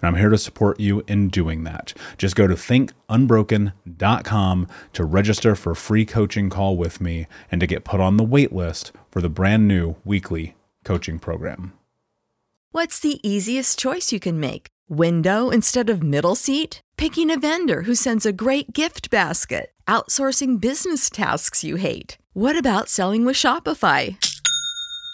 [0.00, 1.92] and I'm here to support you in doing that.
[2.16, 7.66] Just go to thinkunbroken.com to register for a free coaching call with me and to
[7.66, 11.72] get put on the wait list for the brand new weekly coaching program.
[12.70, 14.68] What's the easiest choice you can make?
[14.88, 16.80] Window instead of middle seat?
[16.96, 19.72] Picking a vendor who sends a great gift basket?
[19.86, 22.18] Outsourcing business tasks you hate?
[22.34, 24.16] What about selling with Shopify?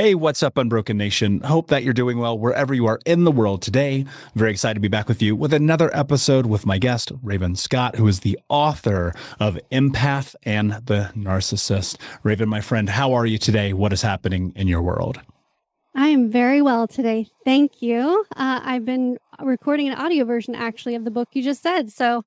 [0.00, 1.40] Hey, what's up, Unbroken Nation?
[1.42, 4.06] Hope that you're doing well wherever you are in the world today.
[4.34, 7.96] Very excited to be back with you with another episode with my guest, Raven Scott,
[7.96, 11.98] who is the author of Empath and the Narcissist.
[12.22, 13.74] Raven, my friend, how are you today?
[13.74, 15.20] What is happening in your world?
[15.94, 17.28] I am very well today.
[17.44, 18.24] Thank you.
[18.34, 21.92] Uh, I've been recording an audio version actually of the book you just said.
[21.92, 22.24] So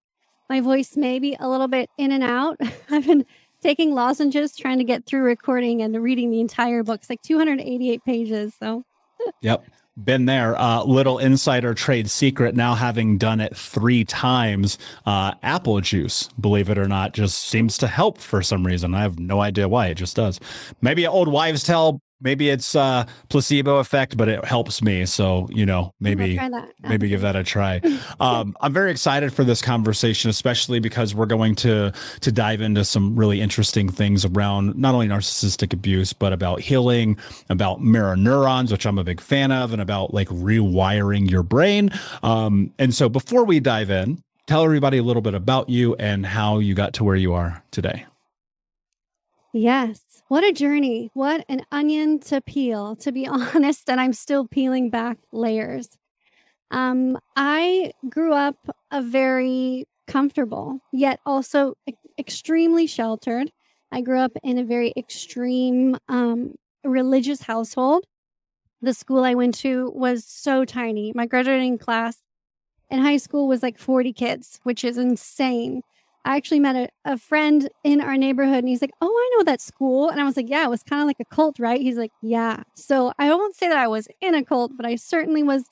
[0.47, 2.55] my voice may be a little bit in and out.
[2.91, 3.25] I've been
[3.63, 6.99] taking lozenges trying to get through recording and reading the entire book.
[7.01, 8.53] It's like 288 pages.
[8.59, 8.83] So,
[9.41, 9.65] yep.
[9.95, 10.59] Been there.
[10.59, 14.79] Uh, little insider trade secret now having done it three times.
[15.05, 18.95] Uh, apple juice, believe it or not, just seems to help for some reason.
[18.95, 19.87] I have no idea why.
[19.87, 20.39] It just does.
[20.81, 25.47] Maybe an old wives' tale maybe it's uh placebo effect but it helps me so
[25.51, 26.39] you know maybe
[26.81, 27.81] maybe give that a try.
[28.19, 31.91] Um i'm very excited for this conversation especially because we're going to
[32.21, 37.17] to dive into some really interesting things around not only narcissistic abuse but about healing
[37.49, 41.89] about mirror neurons which i'm a big fan of and about like rewiring your brain.
[42.21, 46.25] Um and so before we dive in tell everybody a little bit about you and
[46.25, 48.05] how you got to where you are today.
[49.53, 51.09] Yes what a journey.
[51.13, 53.89] What an onion to peel, to be honest.
[53.89, 55.89] And I'm still peeling back layers.
[56.71, 58.55] Um, I grew up
[58.91, 61.75] a very comfortable, yet also
[62.17, 63.51] extremely sheltered.
[63.91, 68.05] I grew up in a very extreme um, religious household.
[68.81, 71.11] The school I went to was so tiny.
[71.15, 72.23] My graduating class
[72.89, 75.83] in high school was like 40 kids, which is insane.
[76.25, 79.43] I actually met a, a friend in our neighborhood and he's like, Oh, I know
[79.43, 80.09] that school.
[80.09, 81.81] And I was like, Yeah, it was kind of like a cult, right?
[81.81, 82.63] He's like, Yeah.
[82.75, 85.65] So I won't say that I was in a cult, but I certainly was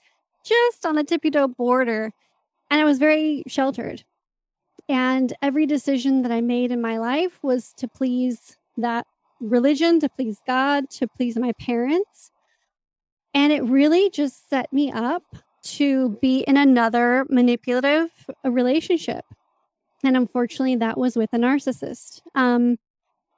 [0.43, 2.11] just on the tippy toe border.
[2.69, 4.03] And I was very sheltered.
[4.89, 9.05] And every decision that I made in my life was to please that
[9.39, 12.31] religion, to please God, to please my parents.
[13.33, 15.23] And it really just set me up
[15.63, 18.09] to be in another manipulative
[18.43, 19.23] uh, relationship.
[20.03, 22.21] And unfortunately, that was with a narcissist.
[22.35, 22.77] Um,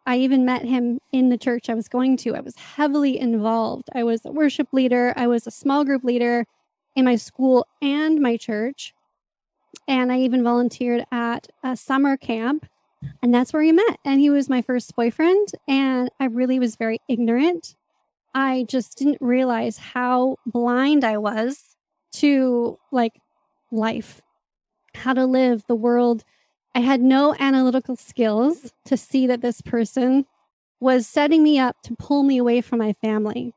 [0.06, 2.36] I even met him in the church I was going to.
[2.36, 3.89] I was heavily involved.
[3.95, 6.45] I was a worship leader, I was a small group leader
[6.95, 8.94] in my school and my church.
[9.88, 12.68] And I even volunteered at a summer camp.
[13.21, 13.98] And that's where we met.
[14.06, 15.50] And he was my first boyfriend.
[15.68, 17.75] And I really was very ignorant.
[18.33, 21.75] I just didn't realize how blind I was
[22.13, 23.19] to like
[23.71, 24.21] life,
[24.95, 26.24] how to live the world
[26.75, 30.25] I had no analytical skills to see that this person
[30.80, 33.54] was setting me up to pull me away from my family.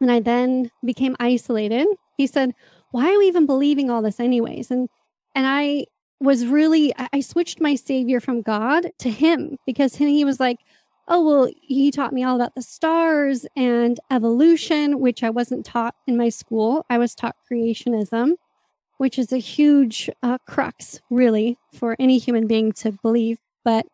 [0.00, 1.86] And I then became isolated.
[2.16, 2.54] He said,
[2.90, 4.70] Why are we even believing all this, anyways?
[4.70, 4.88] And
[5.34, 5.86] and I
[6.18, 10.58] was really I switched my savior from God to him because he was like,
[11.08, 15.94] Oh, well, he taught me all about the stars and evolution, which I wasn't taught
[16.06, 16.86] in my school.
[16.88, 18.34] I was taught creationism
[19.00, 23.38] which is a huge uh, crux, really, for any human being to believe.
[23.64, 23.86] But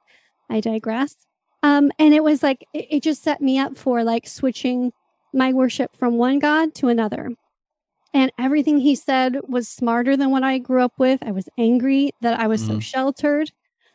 [0.50, 1.14] I digress.
[1.62, 4.90] Um, and it was like, it, it just set me up for like switching
[5.32, 7.30] my worship from one God to another.
[8.12, 11.22] And everything he said was smarter than what I grew up with.
[11.24, 12.66] I was angry that I was mm.
[12.66, 13.52] so sheltered.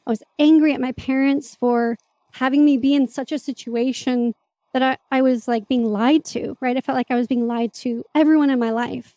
[0.07, 1.97] I was angry at my parents for
[2.35, 4.33] having me be in such a situation
[4.73, 6.77] that I, I was like being lied to, right?
[6.77, 9.13] I felt like I was being lied to everyone in my life.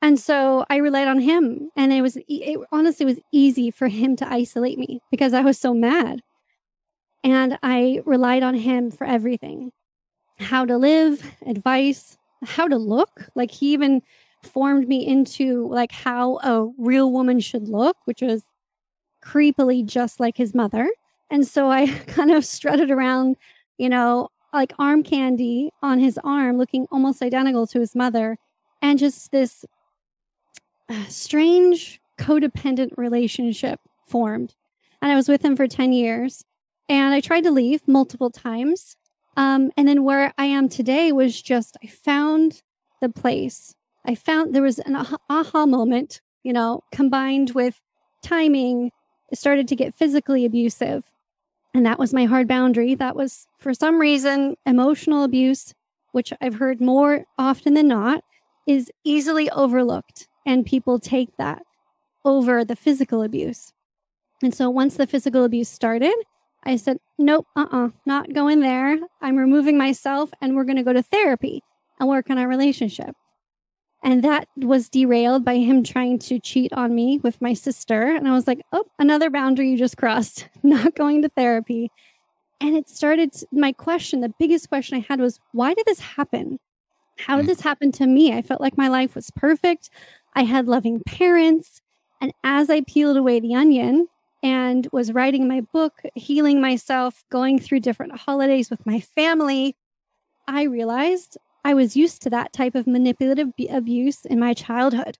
[0.00, 1.70] And so I relied on him.
[1.76, 5.58] And it was, it honestly was easy for him to isolate me because I was
[5.58, 6.22] so mad.
[7.24, 9.72] And I relied on him for everything
[10.38, 13.28] how to live, advice, how to look.
[13.34, 14.02] Like he even
[14.44, 18.44] formed me into like how a real woman should look, which was
[19.24, 20.88] creepily just like his mother.
[21.30, 23.36] And so I kind of strutted around,
[23.78, 28.38] you know, like arm candy on his arm, looking almost identical to his mother.
[28.80, 29.64] And just this
[31.08, 34.54] strange codependent relationship formed.
[35.00, 36.44] And I was with him for 10 years.
[36.88, 38.96] And I tried to leave multiple times.
[39.36, 42.62] Um, and then where I am today was just, I found
[43.00, 43.74] the place.
[44.04, 44.96] I found there was an
[45.28, 47.80] aha moment, you know, combined with
[48.22, 48.90] timing.
[49.30, 51.04] It started to get physically abusive.
[51.74, 52.94] And that was my hard boundary.
[52.94, 55.74] That was, for some reason, emotional abuse,
[56.12, 58.24] which I've heard more often than not,
[58.66, 61.62] is easily overlooked and people take that
[62.24, 63.70] over the physical abuse.
[64.42, 66.14] And so once the physical abuse started,
[66.64, 68.98] I said, nope, uh uh-uh, uh, not going there.
[69.20, 71.62] I'm removing myself and we're going to go to therapy
[72.00, 73.14] and work on our relationship.
[74.02, 78.16] And that was derailed by him trying to cheat on me with my sister.
[78.16, 81.90] And I was like, oh, another boundary you just crossed, not going to therapy.
[82.58, 86.58] And it started my question, the biggest question I had was, why did this happen?
[87.18, 87.48] How did mm.
[87.48, 88.32] this happen to me?
[88.32, 89.90] I felt like my life was perfect.
[90.34, 91.80] I had loving parents.
[92.20, 94.08] And as I peeled away the onion
[94.42, 99.76] and was writing my book, healing myself, going through different holidays with my family,
[100.46, 105.18] I realized I was used to that type of manipulative abuse in my childhood.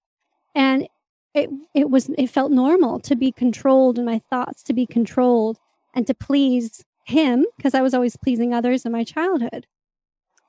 [0.55, 0.89] And
[1.35, 5.59] it it was it felt normal to be controlled and my thoughts to be controlled
[5.95, 9.67] and to please him because I was always pleasing others in my childhood.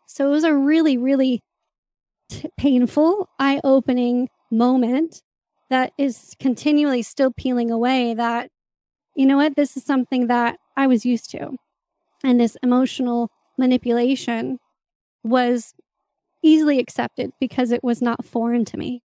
[0.05, 1.41] So it was a really really
[2.29, 5.21] t- painful, eye-opening moment
[5.69, 8.49] that is continually still peeling away that
[9.15, 11.51] you know what this is something that I was used to.
[12.23, 14.59] And this emotional manipulation
[15.23, 15.73] was
[16.41, 19.03] easily accepted because it was not foreign to me.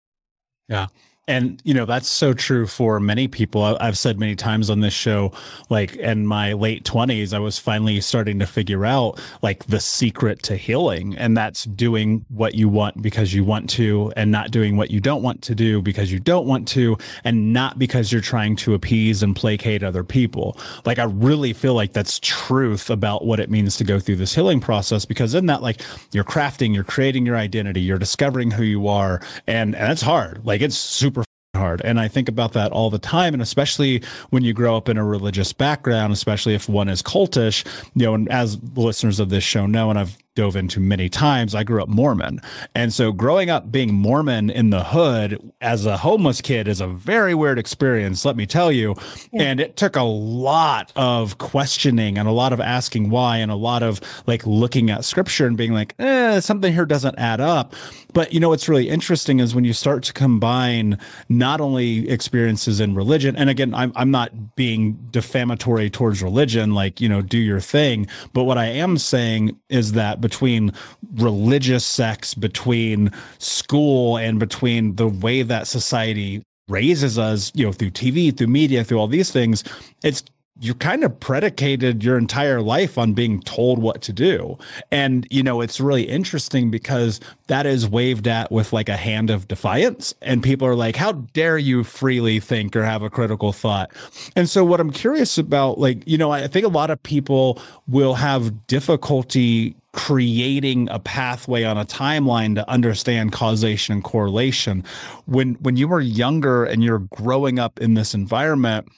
[0.69, 0.87] Yeah.
[1.27, 3.63] And, you know, that's so true for many people.
[3.63, 5.33] I've said many times on this show,
[5.71, 10.43] like in my late 20s, I was finally starting to figure out like the secret
[10.43, 11.17] to healing.
[11.17, 15.01] And that's doing what you want because you want to, and not doing what you
[15.01, 18.75] don't want to do because you don't want to, and not because you're trying to
[18.75, 20.59] appease and placate other people.
[20.85, 24.35] Like, I really feel like that's truth about what it means to go through this
[24.35, 25.81] healing process because in that, like,
[26.13, 29.23] you're crafting, you're creating your identity, you're discovering who you are.
[29.47, 30.45] And, and it's hard.
[30.45, 31.14] Like, it's super
[31.55, 31.81] hard.
[31.85, 33.35] And I think about that all the time.
[33.35, 37.65] And especially when you grow up in a religious background, especially if one is cultish,
[37.95, 41.55] you know, and as listeners of this show know, and I've dove into many times.
[41.55, 42.41] I grew up Mormon.
[42.75, 46.87] And so growing up being Mormon in the hood as a homeless kid is a
[46.87, 48.95] very weird experience, let me tell you.
[49.33, 49.43] Yeah.
[49.43, 53.57] And it took a lot of questioning and a lot of asking why and a
[53.57, 57.75] lot of like looking at scripture and being like, eh, something here doesn't add up.
[58.13, 60.99] But you know what's really interesting is when you start to combine
[61.29, 67.01] not only experiences in religion, and again, I'm I'm not being defamatory towards religion, like,
[67.01, 68.07] you know, do your thing.
[68.33, 70.73] But what I am saying is that between
[71.17, 77.91] religious sects, between school, and between the way that society raises us, you know, through
[77.91, 79.63] TV, through media, through all these things,
[80.03, 80.25] it's
[80.61, 84.57] you kind of predicated your entire life on being told what to do.
[84.91, 89.31] And, you know, it's really interesting because that is waved at with like a hand
[89.31, 90.15] of defiance.
[90.23, 93.91] And people are like, how dare you freely think or have a critical thought?
[94.37, 97.61] And so, what I'm curious about, like, you know, I think a lot of people
[97.89, 104.85] will have difficulty creating a pathway on a timeline to understand causation and correlation.
[105.25, 108.89] When when you were younger and you're growing up in this environment,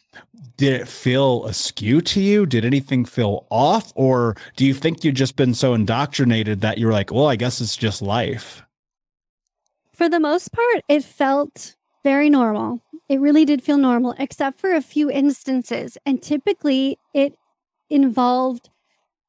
[0.57, 2.47] did it feel askew to you?
[2.47, 3.93] Did anything feel off?
[3.95, 7.61] Or do you think you've just been so indoctrinated that you're like, well, I guess
[7.61, 8.63] it's just life?
[9.93, 12.81] For the most part, it felt very normal.
[13.09, 15.99] It really did feel normal, except for a few instances.
[16.07, 17.37] And typically, it
[17.91, 18.71] involved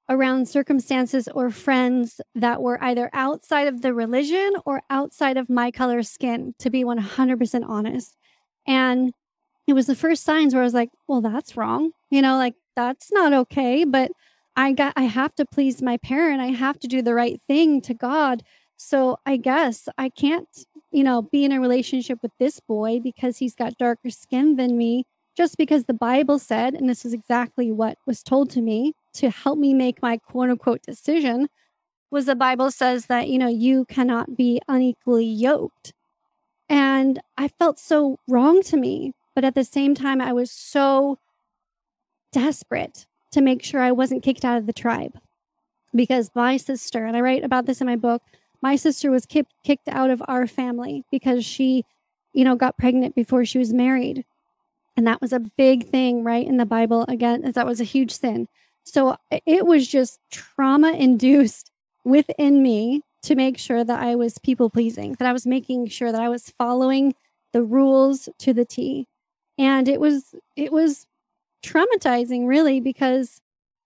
[0.10, 5.70] around circumstances or friends that were either outside of the religion or outside of my
[5.70, 8.16] color skin, to be 100% honest.
[8.66, 9.14] And
[9.68, 11.92] it was the first signs where I was like, well, that's wrong.
[12.10, 13.84] You know, like that's not okay.
[13.84, 14.12] But
[14.56, 16.42] I got, I have to please my parent.
[16.42, 18.44] I have to do the right thing to God.
[18.78, 20.48] So I guess I can't,
[20.92, 24.78] you know, be in a relationship with this boy because he's got darker skin than
[24.78, 25.04] me,
[25.36, 29.30] just because the Bible said, and this is exactly what was told to me to
[29.30, 31.50] help me make my quote unquote decision
[32.10, 35.94] was the Bible says that, you know, you cannot be unequally yoked.
[36.70, 39.14] And I felt so wrong to me.
[39.36, 41.20] But at the same time, I was so
[42.32, 45.20] desperate to make sure I wasn't kicked out of the tribe
[45.94, 48.22] because my sister, and I write about this in my book,
[48.62, 51.86] my sister was kicked kicked out of our family because she,
[52.34, 54.26] you know, got pregnant before she was married.
[54.96, 56.46] And that was a big thing, right?
[56.46, 58.48] In the Bible, again, that was a huge sin.
[58.88, 61.72] So it was just trauma induced
[62.06, 66.13] within me to make sure that I was people pleasing, that I was making sure
[66.13, 67.13] that I was following
[67.51, 69.06] the rules to the T.
[69.58, 71.06] And it was it was
[71.65, 73.41] traumatizing really because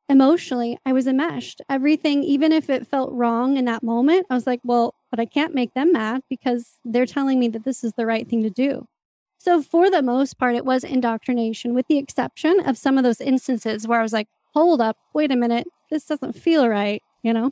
[0.07, 1.61] emotionally I was enmeshed.
[1.67, 5.25] Everything even if it felt wrong in that moment, I was like, well, but I
[5.25, 8.51] can't make them mad because they're telling me that this is the right thing to
[8.51, 8.85] do.
[9.39, 13.19] So for the most part it was indoctrination with the exception of some of those
[13.19, 17.33] instances where I was like, hold up, wait a minute, this doesn't feel right, you
[17.33, 17.51] know?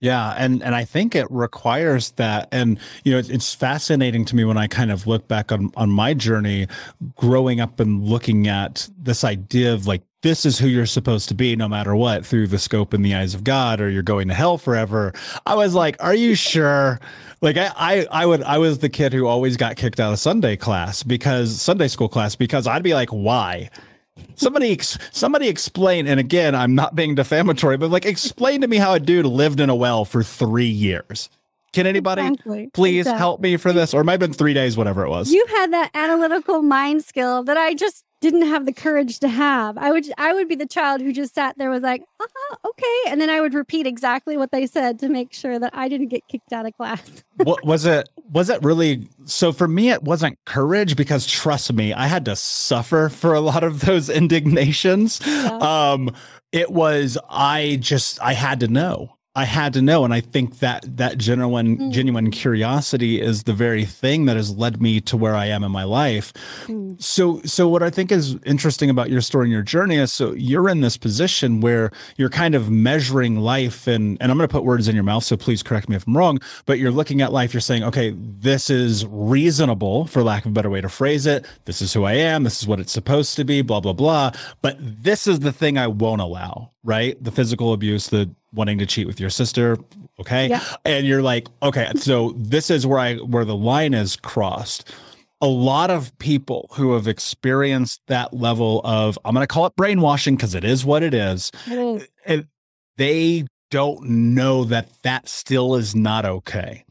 [0.00, 4.36] Yeah, and and I think it requires that, and you know, it's, it's, fascinating to
[4.36, 6.68] me when I kind of look back on on my journey,
[7.16, 11.34] growing up and looking at this idea of like this is who you're supposed to
[11.34, 14.28] be no matter what through the scope in the eyes of God or you're going
[14.28, 15.12] to hell forever.
[15.46, 17.00] I was like, are you sure?
[17.40, 20.18] Like I, I, I would, I was the kid who always got kicked out of
[20.18, 23.70] Sunday class because Sunday school class, because I'd be like, why?
[24.34, 24.78] Somebody,
[25.12, 26.06] somebody explain.
[26.06, 29.60] And again, I'm not being defamatory, but like explain to me how a dude lived
[29.60, 31.28] in a well for three years.
[31.72, 32.70] Can anybody exactly.
[32.74, 33.18] please exactly.
[33.18, 33.94] help me for this?
[33.94, 35.30] Or it might have been three days, whatever it was.
[35.30, 39.78] You had that analytical mind skill that I just didn't have the courage to have.
[39.78, 43.10] I would I would be the child who just sat there was like, uh-huh, okay,
[43.10, 46.08] and then I would repeat exactly what they said to make sure that I didn't
[46.08, 47.24] get kicked out of class.
[47.36, 48.08] what was it?
[48.30, 49.08] Was it really?
[49.24, 53.40] So for me, it wasn't courage because trust me, I had to suffer for a
[53.40, 55.20] lot of those indignations.
[55.24, 55.58] Yeah.
[55.60, 56.14] Um,
[56.52, 59.16] it was I just I had to know.
[59.36, 61.92] I had to know, and I think that that genuine mm.
[61.92, 65.70] genuine curiosity is the very thing that has led me to where I am in
[65.70, 66.32] my life.
[66.66, 67.00] Mm.
[67.00, 70.32] So, so what I think is interesting about your story and your journey is so
[70.32, 74.52] you're in this position where you're kind of measuring life, and and I'm going to
[74.52, 76.40] put words in your mouth, so please correct me if I'm wrong.
[76.66, 80.54] But you're looking at life, you're saying, okay, this is reasonable, for lack of a
[80.54, 81.46] better way to phrase it.
[81.66, 82.42] This is who I am.
[82.42, 83.62] This is what it's supposed to be.
[83.62, 84.32] Blah blah blah.
[84.60, 87.22] But this is the thing I won't allow right?
[87.22, 89.78] The physical abuse, the wanting to cheat with your sister,
[90.18, 90.48] okay?
[90.48, 90.64] Yeah.
[90.84, 94.92] And you're like, okay, so this is where I where the line is crossed.
[95.42, 99.76] A lot of people who have experienced that level of I'm going to call it
[99.76, 101.50] brainwashing because it is what it is.
[101.66, 102.44] It is.
[102.96, 106.84] they don't know that that still is not okay.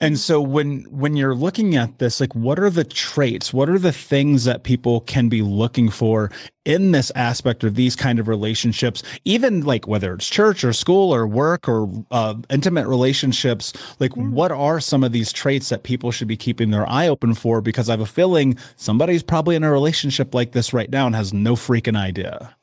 [0.00, 3.78] And so when when you're looking at this like what are the traits what are
[3.78, 6.30] the things that people can be looking for
[6.64, 11.14] in this aspect of these kind of relationships even like whether it's church or school
[11.14, 14.22] or work or uh, intimate relationships like yeah.
[14.24, 17.60] what are some of these traits that people should be keeping their eye open for
[17.60, 21.16] because I have a feeling somebody's probably in a relationship like this right now and
[21.16, 22.54] has no freaking idea.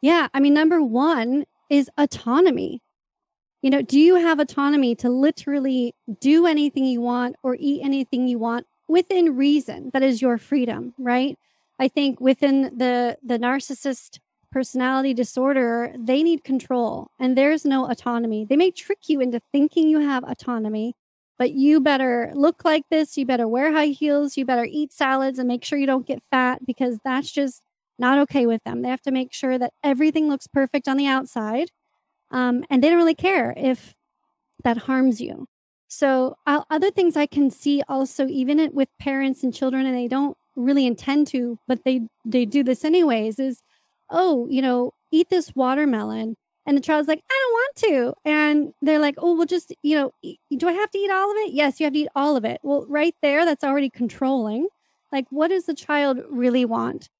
[0.00, 2.80] Yeah, I mean number 1 is autonomy
[3.62, 8.26] you know, do you have autonomy to literally do anything you want or eat anything
[8.26, 9.90] you want within reason?
[9.92, 11.38] That is your freedom, right?
[11.78, 14.18] I think within the the narcissist
[14.50, 18.44] personality disorder, they need control and there's no autonomy.
[18.44, 20.94] They may trick you into thinking you have autonomy,
[21.38, 25.38] but you better look like this, you better wear high heels, you better eat salads
[25.38, 27.62] and make sure you don't get fat because that's just
[27.98, 28.82] not okay with them.
[28.82, 31.70] They have to make sure that everything looks perfect on the outside
[32.32, 33.94] um, and they don't really care if
[34.64, 35.46] that harms you.
[35.88, 39.96] So, uh, other things I can see also, even it with parents and children, and
[39.96, 43.38] they don't really intend to, but they they do this anyways.
[43.38, 43.62] Is
[44.10, 48.74] oh, you know, eat this watermelon, and the child's like, I don't want to, and
[48.80, 50.12] they're like, oh, well, just you know,
[50.56, 51.52] do I have to eat all of it?
[51.52, 52.60] Yes, you have to eat all of it.
[52.62, 54.68] Well, right there, that's already controlling.
[55.12, 57.10] Like, what does the child really want?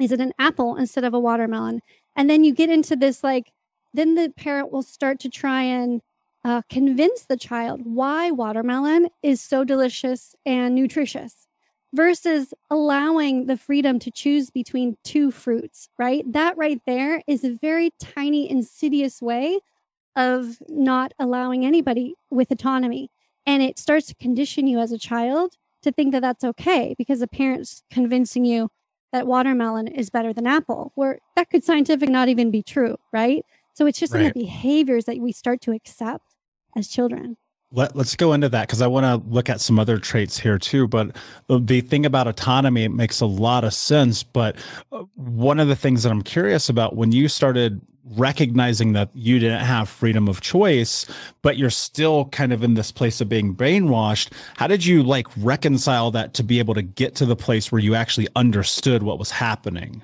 [0.00, 1.82] Is it an apple instead of a watermelon?
[2.16, 3.52] And then you get into this like
[3.92, 6.02] then the parent will start to try and
[6.44, 11.46] uh, convince the child why watermelon is so delicious and nutritious
[11.92, 16.30] versus allowing the freedom to choose between two fruits, right?
[16.30, 19.60] That right there is a very tiny, insidious way
[20.14, 23.10] of not allowing anybody with autonomy.
[23.46, 27.20] And it starts to condition you as a child to think that that's okay because
[27.20, 28.68] the parent's convincing you
[29.12, 33.44] that watermelon is better than apple, where that could scientific not even be true, right?
[33.78, 34.22] So it's just right.
[34.22, 36.34] in the behaviors that we start to accept
[36.74, 37.36] as children.
[37.70, 40.58] Let, us go into that because I want to look at some other traits here
[40.58, 40.88] too.
[40.88, 41.14] But
[41.48, 44.24] the thing about autonomy, it makes a lot of sense.
[44.24, 44.56] But
[44.90, 47.80] uh, one of the things that I'm curious about when you started
[48.16, 51.06] recognizing that you didn't have freedom of choice,
[51.42, 55.28] but you're still kind of in this place of being brainwashed, how did you like
[55.36, 59.20] reconcile that to be able to get to the place where you actually understood what
[59.20, 60.02] was happening?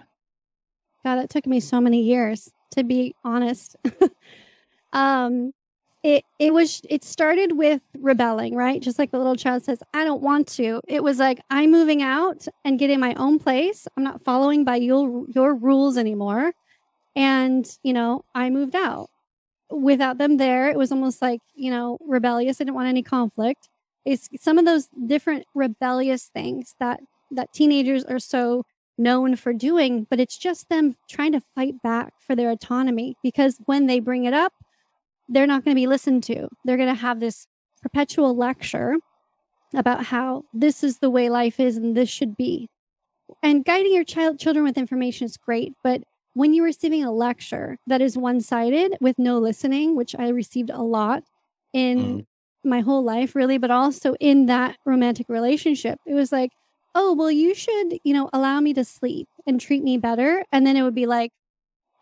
[1.03, 3.77] God, it took me so many years to be honest.
[4.93, 5.53] um,
[6.03, 8.81] it it was it started with rebelling, right?
[8.83, 12.03] Just like the little child says, "I don't want to." It was like I'm moving
[12.03, 13.89] out and getting my own place.
[13.97, 16.53] I'm not following by your your rules anymore,
[17.17, 19.09] and you know I moved out
[19.71, 20.69] without them there.
[20.71, 22.61] It was almost like you know rebellious.
[22.61, 23.69] I didn't want any conflict.
[24.05, 28.65] It's some of those different rebellious things that that teenagers are so
[28.97, 33.59] known for doing, but it's just them trying to fight back for their autonomy because
[33.67, 34.53] when they bring it up,
[35.29, 36.49] they're not going to be listened to.
[36.65, 37.47] They're going to have this
[37.83, 38.97] perpetual lecture
[39.75, 42.69] about how this is the way life is and this should be.
[43.43, 46.03] And guiding your child children with information is great, but
[46.35, 50.83] when you're receiving a lecture that is one-sided with no listening, which I received a
[50.83, 51.23] lot
[51.73, 52.27] in mm.
[52.65, 56.51] my whole life really, but also in that romantic relationship, it was like
[56.95, 59.29] oh, well, you should, you know, allow me to sleep.
[59.47, 60.45] and treat me better.
[60.53, 61.33] And then it would be like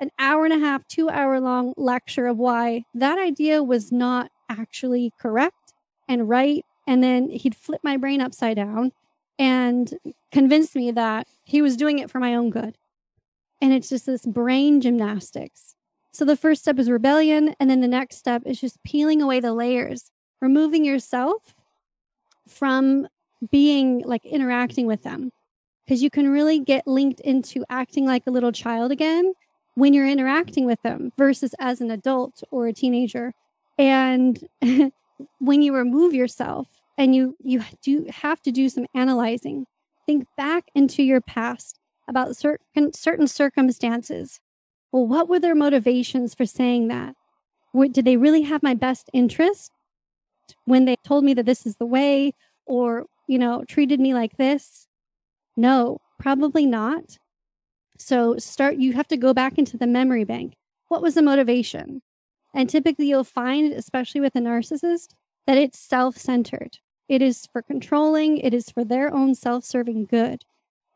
[0.00, 4.30] an hour and a half, two hour long lecture of why that idea was not
[4.48, 5.72] actually correct
[6.08, 6.64] and right.
[6.86, 8.92] And then he'd flip my brain upside down
[9.38, 9.92] and
[10.30, 12.76] convince me that he was doing it for my own good.
[13.60, 15.76] And it's just this brain gymnastics.
[16.12, 17.54] So the first step is rebellion.
[17.58, 21.54] And then the next step is just peeling away the layers, removing yourself
[22.46, 23.06] from
[23.50, 25.30] being like interacting with them.
[25.84, 29.32] Because you can really get linked into acting like a little child again
[29.74, 33.32] when you're interacting with them versus as an adult or a teenager.
[33.78, 34.38] And
[35.38, 39.66] when you remove yourself and you you do have to do some analyzing,
[40.06, 44.40] think back into your past about certain certain circumstances.
[44.92, 47.14] Well, what were their motivations for saying that?
[47.90, 49.72] did they really have my best interest
[50.64, 52.34] when they told me that this is the way
[52.66, 54.86] or, you know, treated me like this?
[55.56, 57.18] No, probably not.
[57.98, 60.54] So start you have to go back into the memory bank.
[60.88, 62.02] What was the motivation?
[62.54, 65.14] And typically you'll find, especially with a narcissist,
[65.46, 66.78] that it's self-centered.
[67.08, 70.44] It is for controlling, it is for their own self-serving good.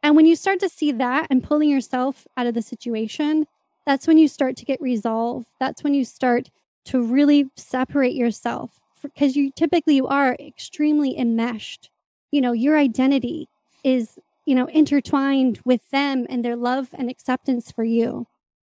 [0.02, 3.46] And when you start to see that and pulling yourself out of the situation,
[3.84, 5.46] that's when you start to get resolve.
[5.58, 6.50] That's when you start
[6.86, 11.90] to really separate yourself because you typically you are extremely enmeshed.
[12.36, 13.48] You know, your identity
[13.82, 18.26] is you know, intertwined with them and their love and acceptance for you.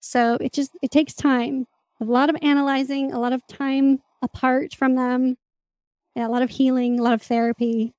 [0.01, 1.66] So it just it takes time,
[2.01, 5.37] a lot of analyzing, a lot of time apart from them,
[6.16, 7.94] yeah, a lot of healing, a lot of therapy.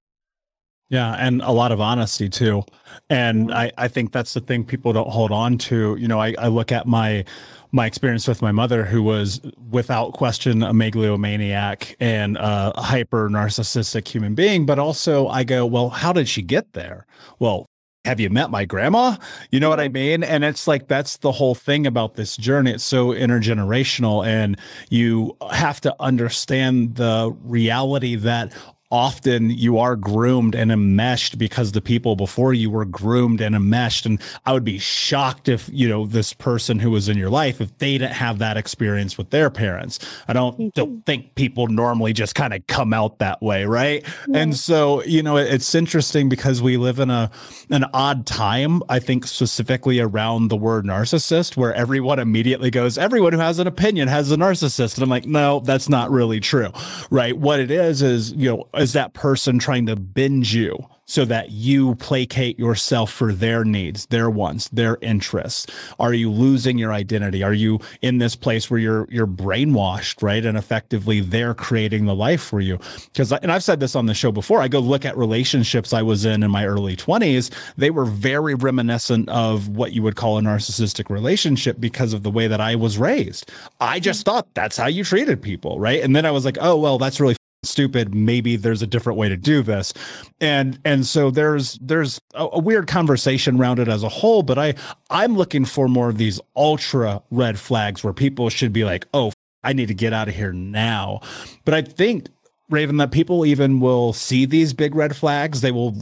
[0.89, 2.63] Yeah, and a lot of honesty too.
[3.09, 3.57] And mm-hmm.
[3.57, 5.95] I, I think that's the thing people don't hold on to.
[5.99, 7.25] You know, I, I look at my
[7.71, 14.07] my experience with my mother, who was without question a megalomaniac and a hyper narcissistic
[14.07, 14.65] human being.
[14.65, 17.05] But also, I go, well, how did she get there?
[17.37, 17.67] Well,
[18.05, 19.17] have you met my grandma?
[19.51, 19.93] You know what I mm-hmm.
[19.93, 20.23] mean?
[20.23, 22.71] And it's like that's the whole thing about this journey.
[22.71, 24.57] It's so intergenerational, and
[24.89, 28.53] you have to understand the reality that
[28.91, 34.05] often you are groomed and enmeshed because the people before you were groomed and enmeshed.
[34.05, 37.61] And I would be shocked if, you know, this person who was in your life,
[37.61, 39.99] if they didn't have that experience with their parents.
[40.27, 40.69] I don't, mm-hmm.
[40.69, 43.65] don't think people normally just kind of come out that way.
[43.65, 44.03] Right.
[44.27, 44.39] Yeah.
[44.39, 47.29] And so, you know, it's interesting because we live in a,
[47.69, 53.33] an odd time, I think specifically around the word narcissist, where everyone immediately goes, everyone
[53.33, 54.95] who has an opinion has a narcissist.
[54.95, 56.71] And I'm like, no, that's not really true.
[57.11, 57.37] Right.
[57.37, 61.49] What it is, is, you know, is that person trying to binge you so that
[61.49, 65.65] you placate yourself for their needs, their wants, their interests?
[65.99, 67.41] Are you losing your identity?
[67.41, 70.45] Are you in this place where you're you're brainwashed, right?
[70.45, 72.79] And effectively they're creating the life for you.
[73.05, 76.03] Because and I've said this on the show before, I go look at relationships I
[76.03, 80.37] was in in my early 20s, they were very reminiscent of what you would call
[80.37, 83.51] a narcissistic relationship because of the way that I was raised.
[83.81, 84.31] I just hmm.
[84.31, 86.01] thought that's how you treated people, right?
[86.03, 89.29] And then I was like, "Oh, well, that's really stupid maybe there's a different way
[89.29, 89.93] to do this.
[90.39, 94.57] And and so there's there's a, a, weird conversation around it as a whole but
[94.57, 94.73] i
[95.09, 99.31] i'm looking for more of these ultra red flags where people should be like oh
[99.63, 101.19] i need to get out of here now.
[101.65, 102.27] But i think
[102.69, 105.61] raven that people even will see these big red flags.
[105.61, 105.95] They will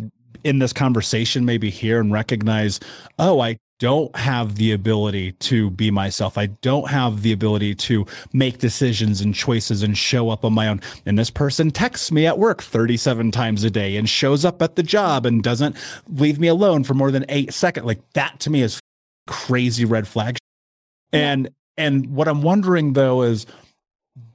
[0.43, 2.79] in this conversation maybe hear and recognize
[3.17, 6.37] oh i don't have the ability to be myself.
[6.37, 10.67] I don't have the ability to make decisions and choices and show up on my
[10.67, 10.81] own.
[11.05, 14.75] And this person texts me at work 37 times a day and shows up at
[14.75, 15.75] the job and doesn't
[16.07, 17.85] leave me alone for more than eight seconds.
[17.85, 18.79] Like that to me is
[19.27, 20.37] crazy red flag.
[21.11, 23.45] And, and what I'm wondering though is,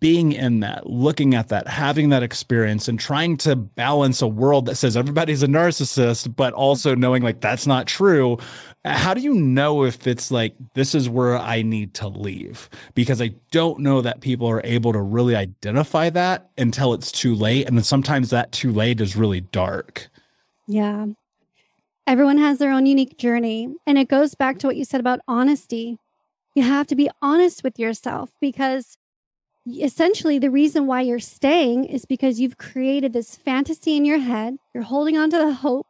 [0.02, 4.66] being in that, looking at that, having that experience, and trying to balance a world
[4.66, 8.36] that says everybody's a narcissist, but also knowing like that's not true.
[8.84, 12.68] How do you know if it's like this is where I need to leave?
[12.94, 17.36] Because I don't know that people are able to really identify that until it's too
[17.36, 17.68] late.
[17.68, 20.10] And then sometimes that too late is really dark.
[20.66, 21.06] Yeah.
[22.08, 23.72] Everyone has their own unique journey.
[23.86, 25.98] And it goes back to what you said about honesty.
[26.56, 28.98] You have to be honest with yourself because
[29.66, 34.56] essentially the reason why you're staying is because you've created this fantasy in your head.
[34.74, 35.86] You're holding on to the hope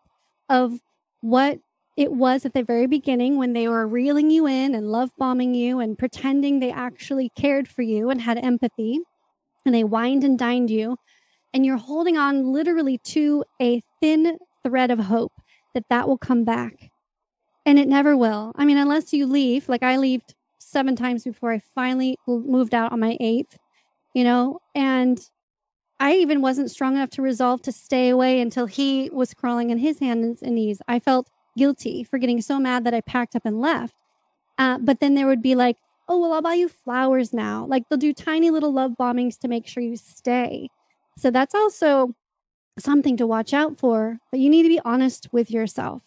[0.49, 0.81] of
[1.21, 1.59] what
[1.97, 5.55] it was at the very beginning when they were reeling you in and love bombing
[5.55, 9.01] you and pretending they actually cared for you and had empathy
[9.65, 10.97] and they wined and dined you.
[11.55, 15.33] And you're holding on literally to a thin thread of hope
[15.75, 16.91] that that will come back.
[17.65, 18.53] And it never will.
[18.57, 22.93] I mean, unless you leave, like I left seven times before I finally moved out
[22.93, 23.59] on my eighth
[24.15, 25.21] you know, and
[26.01, 29.79] I even wasn't strong enough to resolve to stay away until he was crawling on
[29.79, 30.83] his hands and knees.
[30.89, 33.95] I felt guilty for getting so mad that I packed up and left.
[34.59, 35.77] Uh, but then there would be like,
[36.09, 37.65] oh, well, I'll buy you flowers now.
[37.67, 40.69] Like they'll do tiny little love bombings to make sure you stay.
[41.17, 42.15] So that's also
[42.79, 46.03] something to watch out for, but you need to be honest with yourself.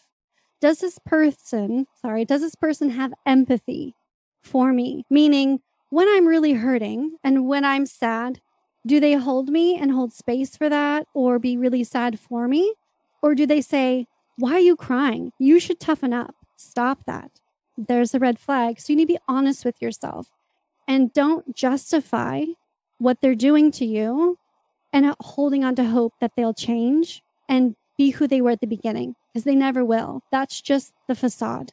[0.60, 3.94] Does this person, sorry, does this person have empathy
[4.42, 5.04] for me?
[5.10, 8.40] Meaning, when I'm really hurting and when I'm sad,
[8.86, 12.74] do they hold me and hold space for that or be really sad for me?
[13.22, 15.32] Or do they say, Why are you crying?
[15.38, 16.34] You should toughen up.
[16.56, 17.40] Stop that.
[17.76, 18.80] There's a red flag.
[18.80, 20.30] So you need to be honest with yourself
[20.86, 22.44] and don't justify
[22.98, 24.38] what they're doing to you
[24.92, 28.66] and holding on to hope that they'll change and be who they were at the
[28.66, 30.22] beginning because they never will.
[30.30, 31.72] That's just the facade.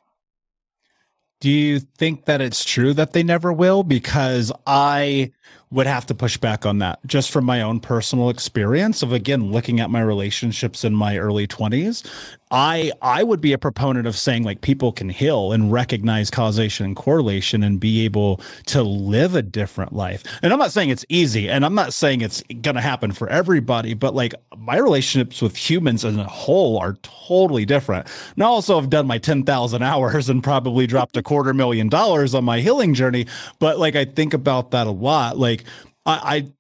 [1.43, 3.83] Do you think that it's true that they never will?
[3.83, 5.33] Because I
[5.71, 9.51] would have to push back on that just from my own personal experience of again
[9.51, 12.07] looking at my relationships in my early 20s
[12.53, 16.85] i i would be a proponent of saying like people can heal and recognize causation
[16.85, 20.23] and correlation and be able to live a different life.
[20.41, 23.93] And i'm not saying it's easy and i'm not saying it's to happen for everybody
[23.93, 28.07] but like my relationships with humans as a whole are totally different.
[28.37, 32.43] Now also i've done my 10,000 hours and probably dropped a quarter million dollars on
[32.45, 33.25] my healing journey
[33.59, 35.37] but like i think about that a lot.
[35.37, 35.63] Like
[36.05, 36.51] I, I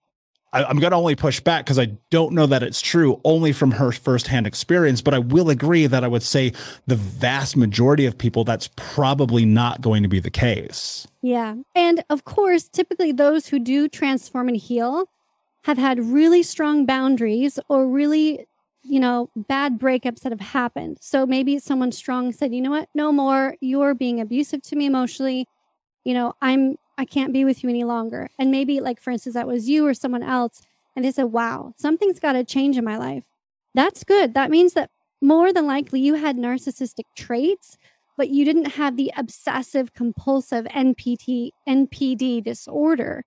[0.53, 3.71] I'm going to only push back because I don't know that it's true only from
[3.71, 6.53] her firsthand experience, but I will agree that I would say
[6.85, 11.07] the vast majority of people, that's probably not going to be the case.
[11.23, 11.55] Yeah.
[11.73, 15.09] And of course, typically those who do transform and heal
[15.63, 18.45] have had really strong boundaries or really,
[18.83, 20.97] you know, bad breakups that have happened.
[21.01, 23.55] So maybe someone strong said, you know what, no more.
[23.59, 25.47] You're being abusive to me emotionally.
[26.03, 28.29] You know, I'm I can't be with you any longer.
[28.37, 30.61] And maybe, like, for instance, that was you or someone else.
[30.95, 33.23] And they said, wow, something's got to change in my life.
[33.73, 34.33] That's good.
[34.33, 37.77] That means that more than likely you had narcissistic traits,
[38.17, 43.23] but you didn't have the obsessive compulsive NPT, NPD disorder.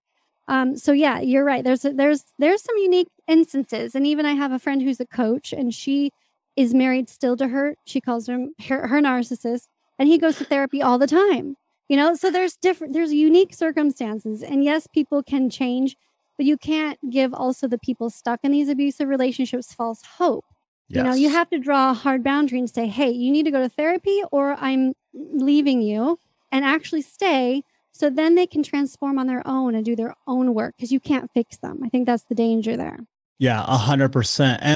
[0.46, 1.64] Um, so yeah, you're right.
[1.64, 5.06] There's a, there's there's some unique instances, and even I have a friend who's a
[5.06, 6.12] coach, and she
[6.54, 7.74] is married still to her.
[7.84, 9.66] She calls him her, her narcissist,
[9.98, 11.56] and he goes to therapy all the time
[11.88, 15.96] you know so there's different there's unique circumstances and yes people can change
[16.36, 20.44] but you can't give also the people stuck in these abusive relationships false hope
[20.88, 20.98] yes.
[20.98, 23.50] you know you have to draw a hard boundary and say hey you need to
[23.50, 26.18] go to therapy or i'm leaving you
[26.52, 30.52] and actually stay so then they can transform on their own and do their own
[30.52, 33.00] work because you can't fix them i think that's the danger there
[33.38, 34.60] yeah, a hundred percent.
[34.62, 34.75] And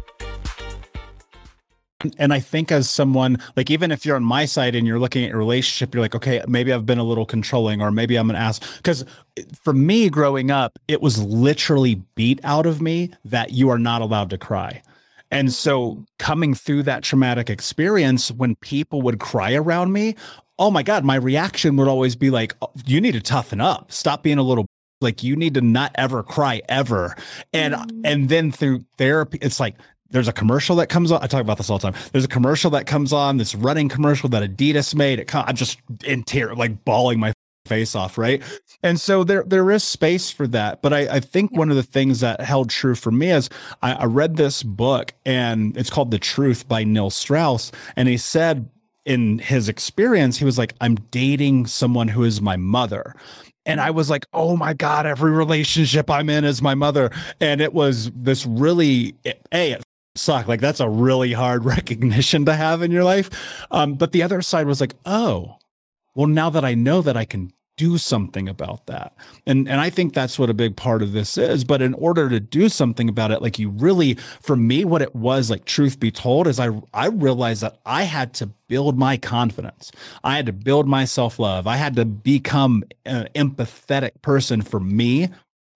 [2.17, 5.23] And I think as someone, like, even if you're on my side and you're looking
[5.23, 8.29] at your relationship, you're like, okay, maybe I've been a little controlling, or maybe I'm
[8.29, 8.59] an ass.
[8.77, 9.05] Because
[9.61, 14.01] for me growing up, it was literally beat out of me that you are not
[14.01, 14.81] allowed to cry.
[15.31, 20.15] And so coming through that traumatic experience, when people would cry around me,
[20.59, 23.91] oh my God, my reaction would always be like, oh, you need to toughen up.
[23.91, 24.67] Stop being a little
[24.99, 27.15] like you need to not ever cry ever.
[27.53, 28.01] And mm.
[28.03, 29.75] and then through therapy, it's like
[30.11, 31.21] there's a commercial that comes on.
[31.23, 32.01] I talk about this all the time.
[32.11, 35.19] There's a commercial that comes on, this running commercial that Adidas made.
[35.19, 37.33] It, I'm just in tear, like bawling my
[37.65, 38.41] face off, right?
[38.83, 40.81] And so there there is space for that.
[40.81, 43.49] But I, I think one of the things that held true for me is
[43.81, 47.71] I, I read this book and it's called The Truth by Neil Strauss.
[47.95, 48.69] And he said
[49.05, 53.15] in his experience, he was like, I'm dating someone who is my mother.
[53.65, 57.11] And I was like, oh my God, every relationship I'm in is my mother.
[57.39, 59.15] And it was this really,
[59.51, 59.83] A, it
[60.15, 60.47] suck.
[60.47, 63.29] Like that's a really hard recognition to have in your life.
[63.71, 65.57] Um, but the other side was like, oh,
[66.15, 69.11] well, now that I know that I can do something about that.
[69.47, 71.63] And and I think that's what a big part of this is.
[71.63, 75.15] But in order to do something about it, like you really, for me, what it
[75.15, 79.17] was, like truth be told, is I I realized that I had to build my
[79.17, 79.91] confidence.
[80.23, 81.65] I had to build my self-love.
[81.65, 85.29] I had to become an empathetic person for me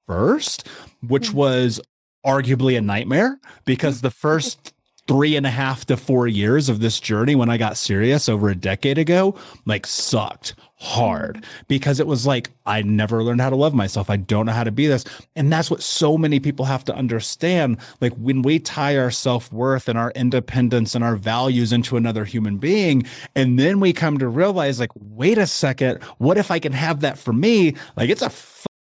[0.06, 0.68] first,
[1.02, 1.82] which was
[2.26, 4.04] arguably a nightmare because mm.
[4.04, 4.74] the first
[5.08, 8.50] three and a half to four years of this journey when I got serious over
[8.50, 9.36] a decade ago,
[9.66, 11.46] like sucked hard mm.
[11.68, 14.10] because it was like, I never learned how to love myself.
[14.10, 15.06] I don't know how to be this.
[15.36, 17.78] And that's what so many people have to understand.
[18.02, 22.26] Like when we tie our self worth and our independence and our values into another
[22.26, 23.04] human being,
[23.36, 27.02] and then we come to realize, like, wait a second, what if I can have
[27.02, 27.76] that for me?
[27.96, 28.32] Like it's a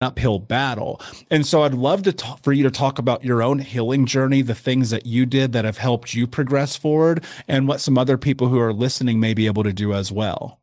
[0.02, 1.00] uphill battle.
[1.30, 4.42] And so I'd love to talk for you to talk about your own healing journey,
[4.42, 8.18] the things that you did that have helped you progress forward and what some other
[8.18, 10.60] people who are listening may be able to do as well.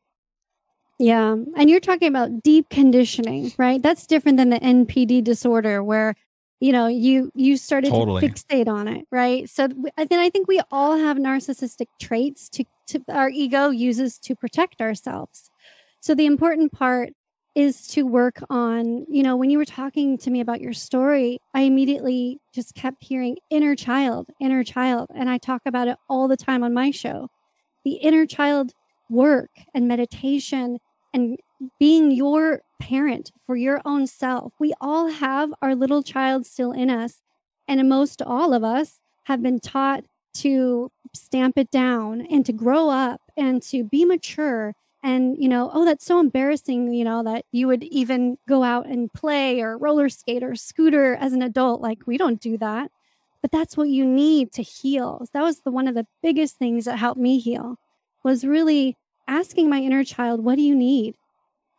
[0.99, 1.37] Yeah.
[1.57, 3.81] And you're talking about deep conditioning, right?
[3.81, 6.15] That's different than the NPD disorder where
[6.61, 8.21] you know you you started totally.
[8.21, 12.65] to fixate on it right so then i think we all have narcissistic traits to,
[12.87, 15.51] to our ego uses to protect ourselves
[16.01, 17.11] so the important part
[17.59, 21.41] is to work on, you know, when you were talking to me about your story,
[21.53, 25.09] I immediately just kept hearing inner child, inner child.
[25.13, 27.31] And I talk about it all the time on my show.
[27.85, 28.75] The inner child
[29.11, 30.79] work and meditation
[31.13, 31.37] and
[31.81, 34.53] being your parent for your own self.
[34.61, 37.21] We all have our little child still in us.
[37.67, 42.89] And most all of us have been taught to stamp it down and to grow
[42.89, 44.77] up and to be mature
[45.09, 48.87] and you know oh that's so embarrassing you know that you would even go out
[48.87, 52.91] and play or roller skate or scooter as an adult like we don't do that.
[53.41, 55.25] But that's what you need to heal.
[55.33, 57.77] That was the one of the biggest things that helped me heal
[58.25, 58.97] was really
[59.29, 61.15] asking my inner child what do you need?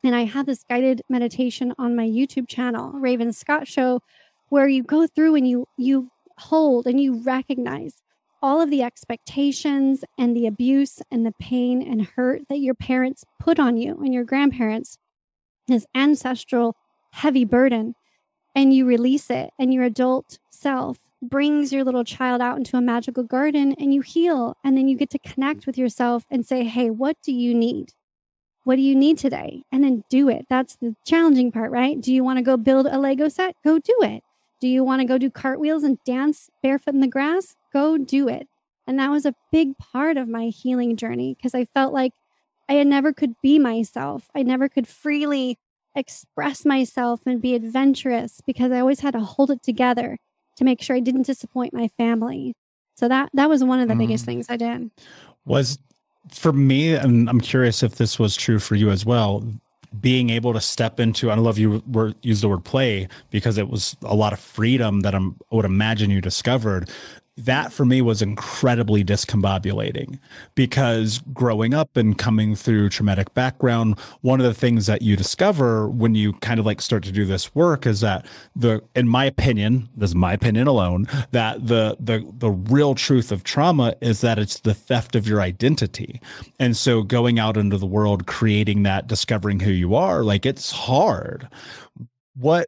[0.04, 4.00] And i have this guided meditation on my youtube channel raven scott show
[4.48, 7.96] where you go through and you you hold and you recognize
[8.42, 13.26] all of the expectations and the abuse and the pain and hurt that your parents
[13.40, 14.98] put on you and your grandparents,
[15.68, 16.76] this ancestral
[17.12, 17.96] heavy burden,
[18.56, 22.82] and you release it, and your adult self brings your little child out into a
[22.82, 24.56] magical garden and you heal.
[24.64, 27.94] And then you get to connect with yourself and say, Hey, what do you need?
[28.64, 29.64] What do you need today?
[29.72, 30.46] And then do it.
[30.50, 32.00] That's the challenging part, right?
[32.00, 33.56] Do you want to go build a Lego set?
[33.64, 34.24] Go do it.
[34.60, 37.56] Do you want to go do cartwheels and dance barefoot in the grass?
[37.72, 38.48] Go do it.
[38.86, 42.14] And that was a big part of my healing journey because I felt like
[42.68, 44.30] I never could be myself.
[44.36, 45.58] I never could freely
[45.96, 50.18] express myself and be adventurous because I always had to hold it together
[50.58, 52.56] to make sure I didn't disappoint my family.
[52.96, 54.00] So that that was one of the mm.
[54.00, 54.92] biggest things I did.
[55.46, 55.80] Was
[56.32, 59.44] for me, and I'm curious if this was true for you as well
[60.00, 63.70] being able to step into, I love you word, use the word play because it
[63.70, 65.20] was a lot of freedom that I
[65.52, 66.90] would imagine you discovered
[67.46, 70.20] that for me was incredibly discombobulating
[70.56, 75.90] because growing up and coming through traumatic background one of the things that you discover
[75.90, 78.26] when you kind of like start to do this work is that
[78.56, 83.32] the in my opinion this is my opinion alone that the the the real truth
[83.32, 86.22] of trauma is that it's the theft of your identity.
[86.60, 90.72] And so going out into the world creating that discovering who you are like it's
[90.72, 91.48] hard.
[92.36, 92.68] What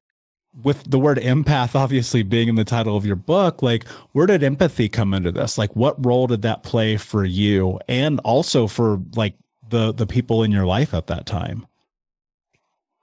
[0.63, 4.43] with the word empath obviously being in the title of your book, like where did
[4.43, 5.57] empathy come into this?
[5.57, 9.35] Like what role did that play for you and also for like
[9.69, 11.65] the the people in your life at that time?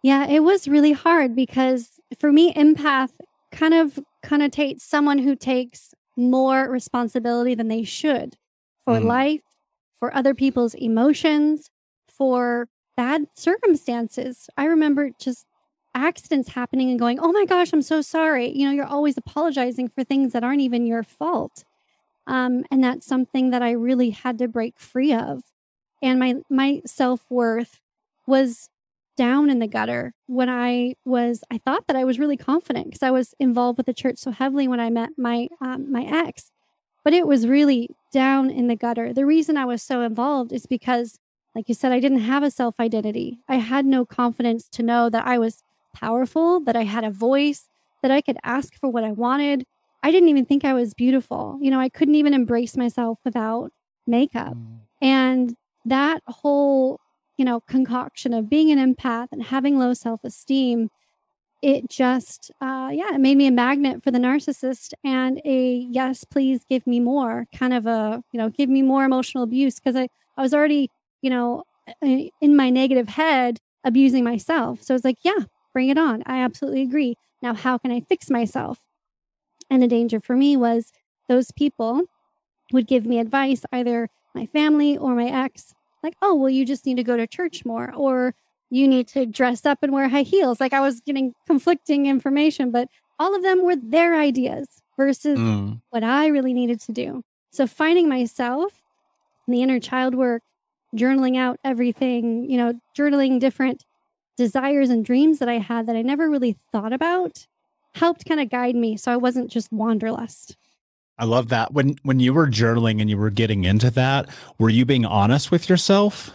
[0.02, 3.10] Yeah, it was really hard because for me empath
[3.50, 8.36] kind of connotates someone who takes more responsibility than they should
[8.84, 9.04] for mm.
[9.04, 9.42] life,
[9.96, 11.70] for other people's emotions,
[12.08, 14.48] for bad circumstances.
[14.56, 15.46] I remember just
[15.98, 18.50] accidents happening and going, oh my gosh, I'm so sorry.
[18.50, 21.64] You know, you're always apologizing for things that aren't even your fault.
[22.26, 25.44] Um, and that's something that I really had to break free of.
[26.02, 27.80] And my my self worth
[28.26, 28.68] was
[29.16, 31.42] down in the gutter when I was.
[31.50, 34.30] I thought that I was really confident because I was involved with the church so
[34.30, 36.52] heavily when I met my um, my ex,
[37.02, 39.12] but it was really down in the gutter.
[39.12, 41.18] The reason I was so involved is because,
[41.54, 43.40] like you said, I didn't have a self identity.
[43.48, 45.64] I had no confidence to know that I was
[45.94, 47.68] powerful, that I had a voice,
[48.02, 49.64] that I could ask for what I wanted.
[50.02, 51.58] I didn't even think I was beautiful.
[51.60, 53.72] You know, I couldn't even embrace myself without
[54.06, 54.54] makeup.
[54.54, 54.78] Mm.
[55.00, 57.00] And that whole,
[57.36, 60.90] you know, concoction of being an empath and having low self esteem,
[61.60, 66.24] it just, uh, yeah, it made me a magnet for the narcissist and a yes,
[66.24, 69.96] please give me more kind of a, you know, give me more emotional abuse because
[69.96, 71.64] I, I was already, you know,
[72.00, 74.82] in my negative head abusing myself.
[74.82, 75.44] So it's like, yeah,
[75.78, 76.24] bring it on.
[76.26, 77.16] I absolutely agree.
[77.40, 78.80] Now, how can I fix myself?
[79.70, 80.90] And the danger for me was
[81.28, 82.02] those people
[82.72, 86.84] would give me advice, either my family or my ex, like, oh, well, you just
[86.84, 88.34] need to go to church more, or
[88.70, 90.58] you need to dress up and wear high heels.
[90.58, 92.88] Like I was getting conflicting information, but
[93.20, 94.66] all of them were their ideas
[94.96, 95.80] versus mm.
[95.90, 97.22] what I really needed to do.
[97.52, 98.82] So finding myself,
[99.46, 100.42] in the inner child work,
[100.96, 103.84] journaling out everything, you know, journaling different
[104.38, 107.46] desires and dreams that I had that I never really thought about
[107.94, 110.56] helped kind of guide me so I wasn't just wanderlust.
[111.18, 111.72] I love that.
[111.72, 114.28] When when you were journaling and you were getting into that,
[114.58, 116.32] were you being honest with yourself?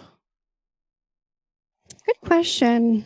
[2.06, 3.06] Good question.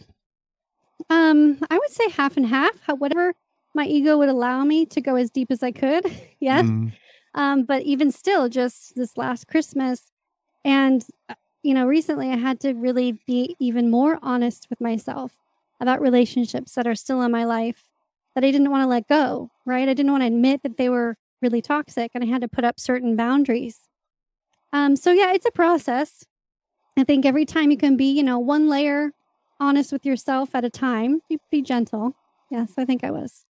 [1.10, 2.76] Um, I would say half and half.
[2.88, 3.36] Whatever
[3.76, 6.06] my ego would allow me to go as deep as I could.
[6.40, 6.64] yeah.
[6.64, 6.94] Mm.
[7.36, 10.12] Um, but even still, just this last Christmas,
[10.66, 11.36] and uh,
[11.68, 15.34] you know, recently I had to really be even more honest with myself
[15.82, 17.90] about relationships that are still in my life
[18.36, 19.50] that I didn't want to let go.
[19.66, 19.90] Right?
[19.90, 22.64] I didn't want to admit that they were really toxic, and I had to put
[22.64, 23.82] up certain boundaries.
[24.72, 26.24] Um, so yeah, it's a process.
[26.98, 29.12] I think every time you can be, you know, one layer
[29.60, 32.16] honest with yourself at a time, be, gentle.
[32.50, 33.44] Yes, I think I was.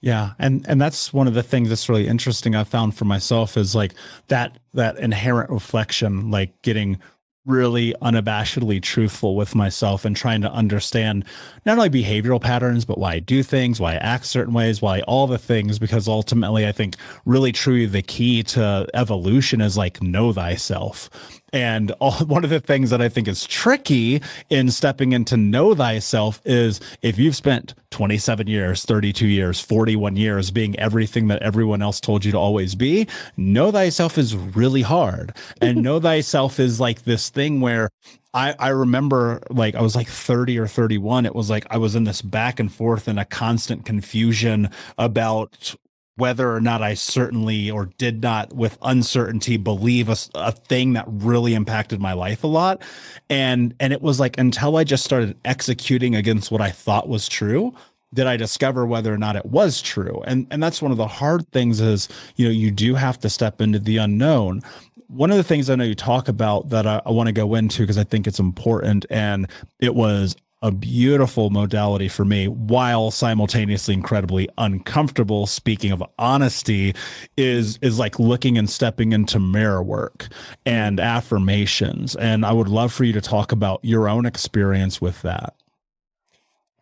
[0.00, 3.56] Yeah, and and that's one of the things that's really interesting I found for myself
[3.56, 3.94] is like
[4.28, 7.00] that that inherent reflection, like getting
[7.46, 11.24] really unabashedly truthful with myself and trying to understand
[11.66, 15.00] not only behavioral patterns, but why I do things, why I act certain ways, why
[15.02, 20.02] all the things, because ultimately I think really truly the key to evolution is like
[20.02, 21.10] know thyself.
[21.54, 25.74] And all, one of the things that I think is tricky in stepping into know
[25.74, 31.80] thyself is if you've spent 27 years, 32 years, 41 years being everything that everyone
[31.80, 35.32] else told you to always be, know thyself is really hard.
[35.60, 37.88] And know thyself is like this thing where
[38.34, 41.24] I, I remember like I was like 30 or 31.
[41.24, 45.76] It was like I was in this back and forth and a constant confusion about
[46.16, 51.06] whether or not I certainly or did not with uncertainty believe a, a, thing that
[51.08, 52.82] really impacted my life a lot.
[53.28, 57.28] And and it was like until I just started executing against what I thought was
[57.28, 57.74] true
[58.14, 60.22] did I discover whether or not it was true.
[60.26, 63.28] And and that's one of the hard things is you know you do have to
[63.28, 64.62] step into the unknown.
[65.08, 67.54] One of the things I know you talk about that I, I want to go
[67.54, 69.48] into because I think it's important and
[69.80, 76.94] it was a beautiful modality for me while simultaneously incredibly uncomfortable speaking of honesty
[77.36, 80.28] is is like looking and stepping into mirror work
[80.64, 82.16] and affirmations.
[82.16, 85.54] And i would love for you to talk about your own experience with that.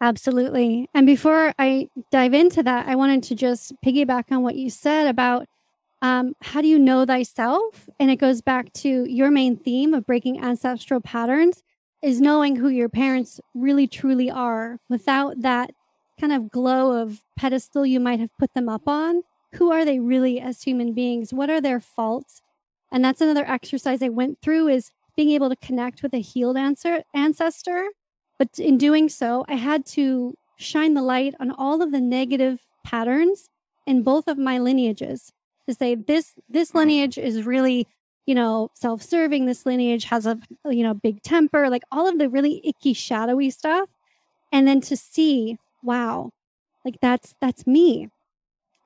[0.01, 0.89] Absolutely.
[0.95, 5.09] And before i dive into that i wanted to just piggyback on what you said
[5.09, 5.49] about
[6.03, 7.89] um, how do you know thyself?
[8.01, 11.63] And it goes back to your main theme of breaking ancestral patterns
[12.03, 15.71] is knowing who your parents really truly are without that
[16.21, 19.23] kind of glow of pedestal you might have put them up on.
[19.55, 21.33] Who are they really as human beings?
[21.33, 22.43] What are their faults?
[22.91, 26.57] And that's another exercise I went through is being able to connect with a healed
[26.57, 27.89] answer, ancestor.
[28.39, 32.61] But in doing so, I had to shine the light on all of the negative
[32.85, 33.49] patterns
[33.87, 35.33] in both of my lineages
[35.69, 37.87] to say this this lineage is really
[38.27, 39.47] you know, self serving.
[39.47, 43.51] This lineage has a, you know, big temper, like all of the really icky, shadowy
[43.51, 43.89] stuff.
[44.51, 46.31] And then to see, wow,
[46.85, 48.11] like that's, that's me.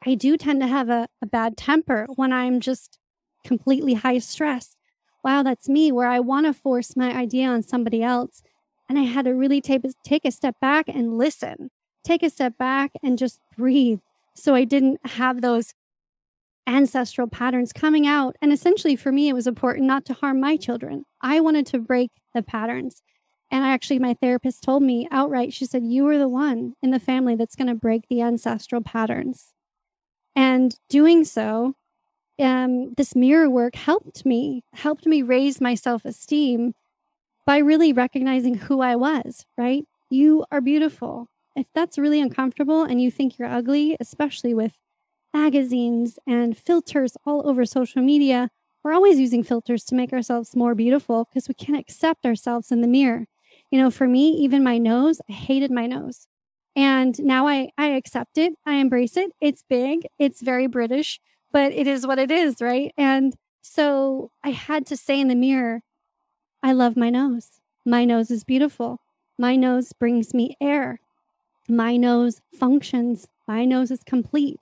[0.04, 2.98] I do tend to have a, a bad temper when I'm just
[3.44, 4.76] completely high stress.
[5.24, 8.42] Wow, that's me, where I want to force my idea on somebody else.
[8.88, 11.70] And I had to really take, take a step back and listen,
[12.04, 13.98] take a step back and just breathe.
[14.34, 15.74] So I didn't have those
[16.66, 18.36] ancestral patterns coming out.
[18.42, 21.04] And essentially, for me, it was important not to harm my children.
[21.20, 23.02] I wanted to break the patterns.
[23.50, 26.90] And I actually, my therapist told me outright, she said, You are the one in
[26.90, 29.52] the family that's going to break the ancestral patterns.
[30.34, 31.74] And doing so,
[32.38, 36.74] um, this mirror work helped me, helped me raise my self esteem
[37.46, 39.86] by really recognizing who I was, right?
[40.10, 41.28] You are beautiful.
[41.54, 44.76] If that's really uncomfortable and you think you're ugly, especially with
[45.36, 48.48] magazines and filters all over social media.
[48.82, 52.80] We're always using filters to make ourselves more beautiful because we can't accept ourselves in
[52.80, 53.26] the mirror.
[53.70, 56.26] You know, for me, even my nose, I hated my nose.
[56.74, 58.54] And now I, I accept it.
[58.64, 59.30] I embrace it.
[59.40, 60.06] It's big.
[60.18, 61.20] It's very British,
[61.52, 62.92] but it is what it is, right?
[62.96, 65.82] And so I had to say in the mirror,
[66.62, 67.60] I love my nose.
[67.84, 69.00] My nose is beautiful.
[69.38, 70.98] My nose brings me air.
[71.68, 73.28] My nose functions.
[73.46, 74.60] My nose is complete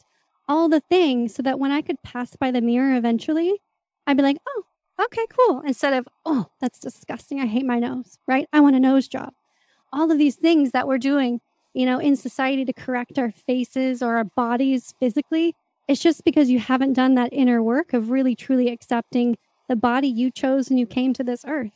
[0.49, 3.63] all the things so that when I could pass by the mirror eventually,
[4.07, 4.65] I'd be like, oh,
[5.03, 5.63] okay, cool.
[5.67, 7.41] Instead of, oh, that's disgusting.
[7.41, 8.49] I hate my nose, right?
[8.53, 9.33] I want a nose job.
[9.93, 11.41] all of these things that we're doing,
[11.73, 15.55] you know, in society to correct our faces or our bodies physically.
[15.89, 19.37] It's just because you haven't done that inner work of really truly accepting
[19.69, 21.73] the body you chose and you came to this earth.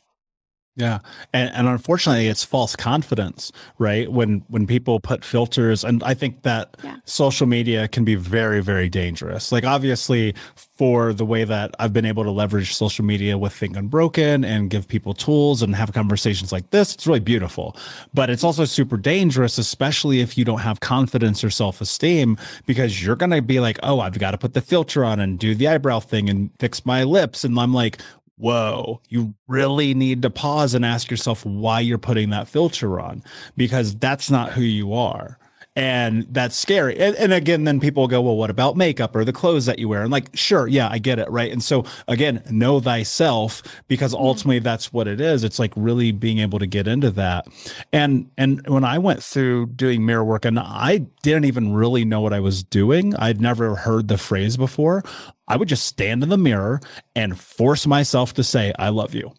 [0.79, 0.99] Yeah.
[1.33, 4.09] And, and unfortunately it's false confidence, right?
[4.09, 6.95] When when people put filters and I think that yeah.
[7.03, 9.51] social media can be very, very dangerous.
[9.51, 13.75] Like obviously for the way that I've been able to leverage social media with Think
[13.75, 17.75] Unbroken and give people tools and have conversations like this, it's really beautiful.
[18.13, 23.17] But it's also super dangerous, especially if you don't have confidence or self-esteem, because you're
[23.17, 25.99] gonna be like, oh, I've got to put the filter on and do the eyebrow
[25.99, 27.43] thing and fix my lips.
[27.43, 28.01] And I'm like,
[28.39, 33.23] whoa, you really need to pause and ask yourself why you're putting that filter on
[33.57, 35.38] because that's not who you are.
[35.79, 36.99] And that's scary.
[36.99, 39.87] And, and, again, then people go, well, what about makeup or the clothes that you
[39.87, 40.01] wear?
[40.01, 41.29] And like, sure, yeah, I get it.
[41.29, 41.49] Right.
[41.49, 44.21] And so again, know thyself because mm-hmm.
[44.21, 45.45] ultimately that's what it is.
[45.45, 47.47] It's like really being able to get into that.
[47.93, 52.19] And, and when I went through doing mirror work and I didn't even really know
[52.19, 55.01] what I was doing, I'd never heard the phrase before.
[55.47, 56.81] I would just stand in the mirror
[57.15, 59.33] and force myself to say, I love you.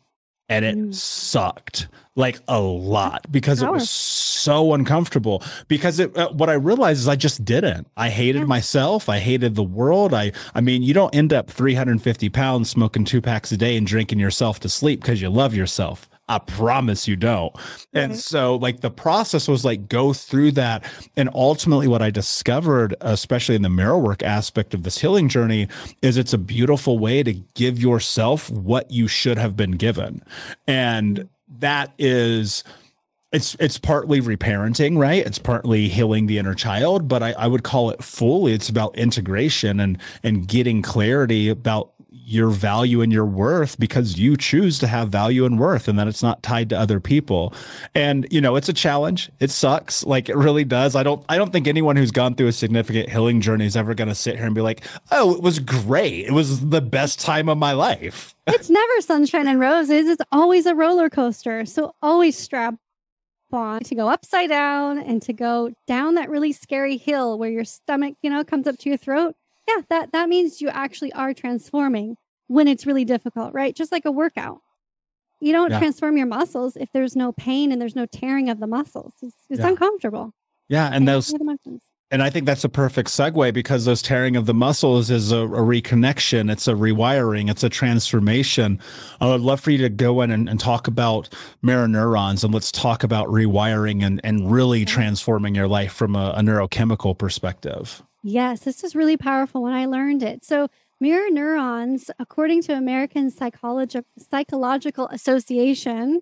[0.51, 0.95] And it mm.
[0.95, 5.43] sucked like a lot because it was so uncomfortable.
[5.69, 7.87] Because it, uh, what I realized is I just didn't.
[7.97, 8.47] I hated yeah.
[8.47, 9.09] myself.
[9.09, 10.13] I hated the world.
[10.13, 13.87] I, I mean, you don't end up 350 pounds smoking two packs a day and
[13.87, 16.10] drinking yourself to sleep because you love yourself.
[16.31, 17.53] I promise you don't.
[17.93, 18.19] And mm-hmm.
[18.19, 20.85] so, like, the process was like go through that.
[21.17, 25.67] And ultimately, what I discovered, especially in the mirror work aspect of this healing journey,
[26.03, 30.23] is it's a beautiful way to give yourself what you should have been given.
[30.69, 31.29] And
[31.59, 32.63] that is
[33.33, 35.25] it's it's partly reparenting, right?
[35.25, 38.53] It's partly healing the inner child, but I, I would call it fully.
[38.53, 41.93] It's about integration and and getting clarity about
[42.31, 46.07] your value and your worth because you choose to have value and worth and that
[46.07, 47.53] it's not tied to other people.
[47.93, 49.31] And you know, it's a challenge.
[49.41, 50.05] It sucks.
[50.05, 50.95] Like it really does.
[50.95, 53.95] I don't I don't think anyone who's gone through a significant healing journey is ever
[53.95, 56.27] going to sit here and be like, "Oh, it was great.
[56.27, 60.07] It was the best time of my life." it's never sunshine and roses.
[60.07, 61.67] It's always a roller coaster.
[61.67, 62.77] So always strap
[63.53, 67.65] on to go upside down and to go down that really scary hill where your
[67.65, 69.35] stomach, you know, comes up to your throat
[69.77, 72.17] yeah, that that means you actually are transforming
[72.47, 73.75] when it's really difficult, right?
[73.75, 74.59] Just like a workout.
[75.41, 75.79] You don't yeah.
[75.79, 79.15] transform your muscles if there's no pain and there's no tearing of the muscles.
[79.23, 79.69] It's, it's yeah.
[79.69, 80.35] uncomfortable.
[80.69, 81.33] Yeah, and those
[82.13, 85.43] and I think that's a perfect segue because those tearing of the muscles is a,
[85.43, 88.81] a, reconnection, it's a rewiring, it's a transformation.
[89.21, 91.29] I would love for you to go in and, and, talk about
[91.63, 96.35] mirror neurons and let's talk about rewiring and, and really transforming your life from a,
[96.37, 98.03] a neurochemical perspective.
[98.23, 100.45] Yes, this is really powerful when I learned it.
[100.45, 100.69] So,
[101.01, 106.21] mirror neurons, according to American Psychologi- Psychological Association,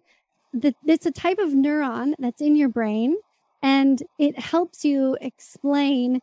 [0.53, 3.17] the, it's a type of neuron that's in your brain
[3.63, 6.21] and it helps you explain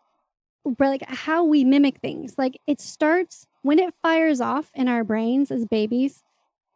[0.80, 2.36] like how we mimic things.
[2.38, 6.24] Like it starts when it fires off in our brains as babies,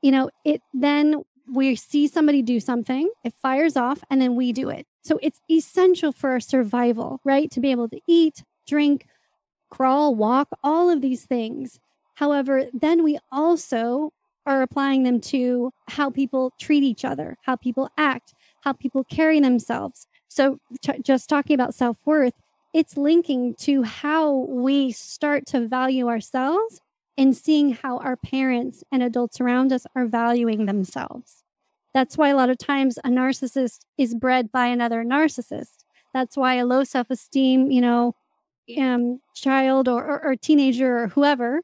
[0.02, 4.54] you know, it then we see somebody do something, it fires off, and then we
[4.54, 4.86] do it.
[5.04, 7.50] So it's essential for our survival, right?
[7.52, 9.08] To be able to eat, drink,
[9.70, 11.80] crawl, walk, all of these things.
[12.16, 14.14] However, then we also
[14.46, 19.40] are applying them to how people treat each other, how people act, how people carry
[19.40, 20.08] themselves.
[20.28, 22.34] So, t- just talking about self worth,
[22.74, 26.82] it's linking to how we start to value ourselves
[27.18, 31.44] and seeing how our parents and adults around us are valuing themselves.
[31.94, 35.86] That's why a lot of times a narcissist is bred by another narcissist.
[36.14, 38.16] That's why a low self esteem, you know,
[38.78, 41.62] um, child or, or, or teenager or whoever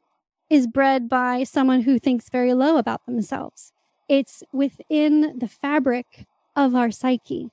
[0.48, 3.72] is bred by someone who thinks very low about themselves.
[4.08, 7.50] It's within the fabric of our psyche.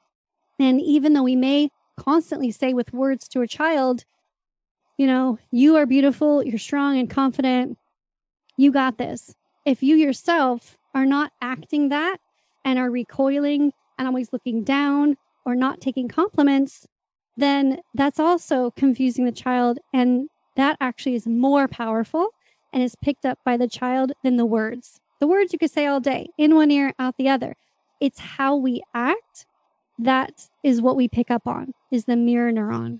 [0.60, 4.06] And even though we may constantly say with words to a child,
[4.98, 7.78] you know, you are beautiful, you're strong and confident,
[8.58, 9.36] you got this.
[9.66, 12.18] If you yourself are not acting that
[12.64, 16.88] and are recoiling and always looking down or not taking compliments,
[17.36, 19.80] then that's also confusing the child.
[19.94, 22.30] And that actually is more powerful
[22.72, 25.00] and is picked up by the child than the words.
[25.20, 27.56] The words you could say all day, in one ear, out the other.
[28.02, 29.46] It's how we act
[29.98, 33.00] that is what we pick up on, is the mirror neuron.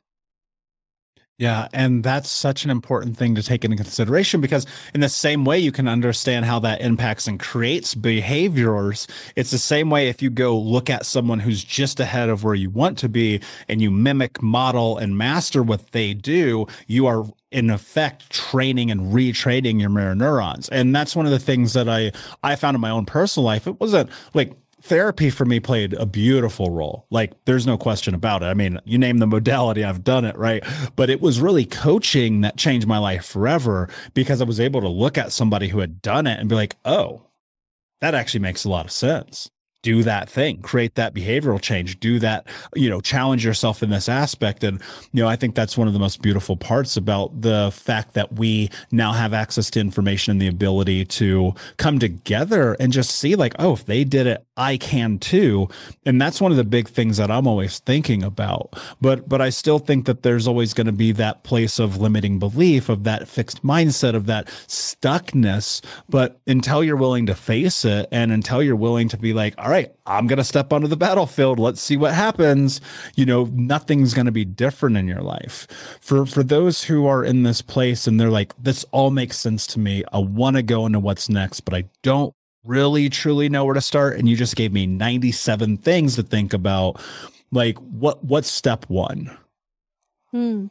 [1.40, 1.68] Yeah.
[1.74, 5.58] And that's such an important thing to take into consideration because, in the same way,
[5.58, 9.08] you can understand how that impacts and creates behaviors.
[9.36, 12.54] It's the same way if you go look at someone who's just ahead of where
[12.54, 17.26] you want to be and you mimic, model, and master what they do, you are
[17.52, 20.70] in effect training and retraining your mirror neurons.
[20.70, 22.12] And that's one of the things that I,
[22.44, 23.68] I found in my own personal life.
[23.68, 24.54] It wasn't like
[24.84, 27.08] therapy for me played a beautiful role.
[27.10, 28.48] Like there's no question about it.
[28.48, 30.64] I mean, you name the modality, I've done it, right?
[30.96, 34.90] But it was really coaching that changed my life forever because I was able to
[34.90, 37.24] look at somebody who had done it and be like, "Oh,
[38.02, 39.50] that actually makes a lot of sense."
[39.84, 44.10] Do that thing, create that behavioral change, do that, you know, challenge yourself in this
[44.10, 44.64] aspect.
[44.64, 44.82] And,
[45.12, 48.34] you know, I think that's one of the most beautiful parts about the fact that
[48.34, 53.36] we now have access to information and the ability to come together and just see,
[53.36, 55.68] like, oh, if they did it, I can too.
[56.06, 58.74] And that's one of the big things that I'm always thinking about.
[59.02, 62.40] But, but I still think that there's always going to be that place of limiting
[62.40, 65.84] belief, of that fixed mindset, of that stuckness.
[66.08, 69.70] But until you're willing to face it and until you're willing to be like, all
[69.74, 71.60] right, I'm going to step onto the battlefield.
[71.60, 72.80] Let's see what happens.
[73.16, 75.68] You know, nothing's going to be different in your life.
[76.00, 79.66] For for those who are in this place and they're like this all makes sense
[79.68, 80.04] to me.
[80.14, 83.82] I want to go into what's next, but I don't really truly know where to
[83.82, 87.02] start and you just gave me 97 things to think about.
[87.52, 89.36] Like what what's step 1?
[90.32, 90.68] Hmm.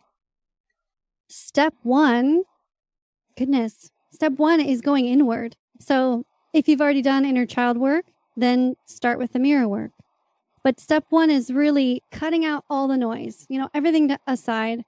[1.29, 2.45] Step 1
[3.37, 3.91] goodness.
[4.13, 5.57] Step 1 is going inward.
[5.81, 8.05] So, if you've already done inner child work,
[8.37, 9.91] then start with the mirror work.
[10.65, 14.85] But step one is really cutting out all the noise, you know, everything aside,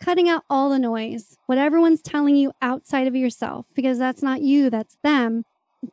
[0.00, 4.42] cutting out all the noise, what everyone's telling you outside of yourself, because that's not
[4.42, 5.44] you, that's them.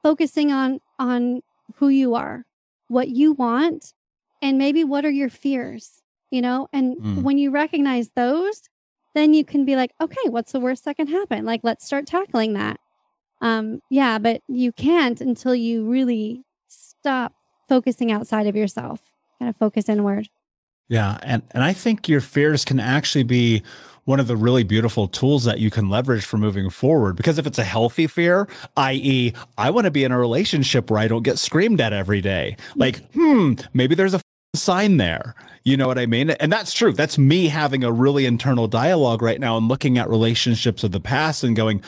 [0.01, 1.41] Focusing on on
[1.75, 2.45] who you are,
[2.87, 3.93] what you want,
[4.41, 6.67] and maybe what are your fears, you know?
[6.71, 7.23] And mm.
[7.23, 8.61] when you recognize those,
[9.15, 11.45] then you can be like, okay, what's the worst that can happen?
[11.45, 12.79] Like, let's start tackling that.
[13.41, 16.43] Um, yeah, but you can't until you really
[17.03, 17.33] stop
[17.67, 19.01] focusing outside of yourself,
[19.37, 20.29] kind of focus inward.
[20.87, 21.17] Yeah.
[21.21, 23.61] And, and I think your fears can actually be
[24.05, 27.17] one of the really beautiful tools that you can leverage for moving forward.
[27.17, 28.47] Because if it's a healthy fear,
[28.77, 32.21] i.e., I want to be in a relationship where I don't get screamed at every
[32.21, 34.21] day, like, hmm, maybe there's a
[34.55, 35.35] sign there.
[35.65, 36.29] You know what I mean?
[36.29, 36.93] And that's true.
[36.93, 40.99] That's me having a really internal dialogue right now and looking at relationships of the
[40.99, 41.81] past and going,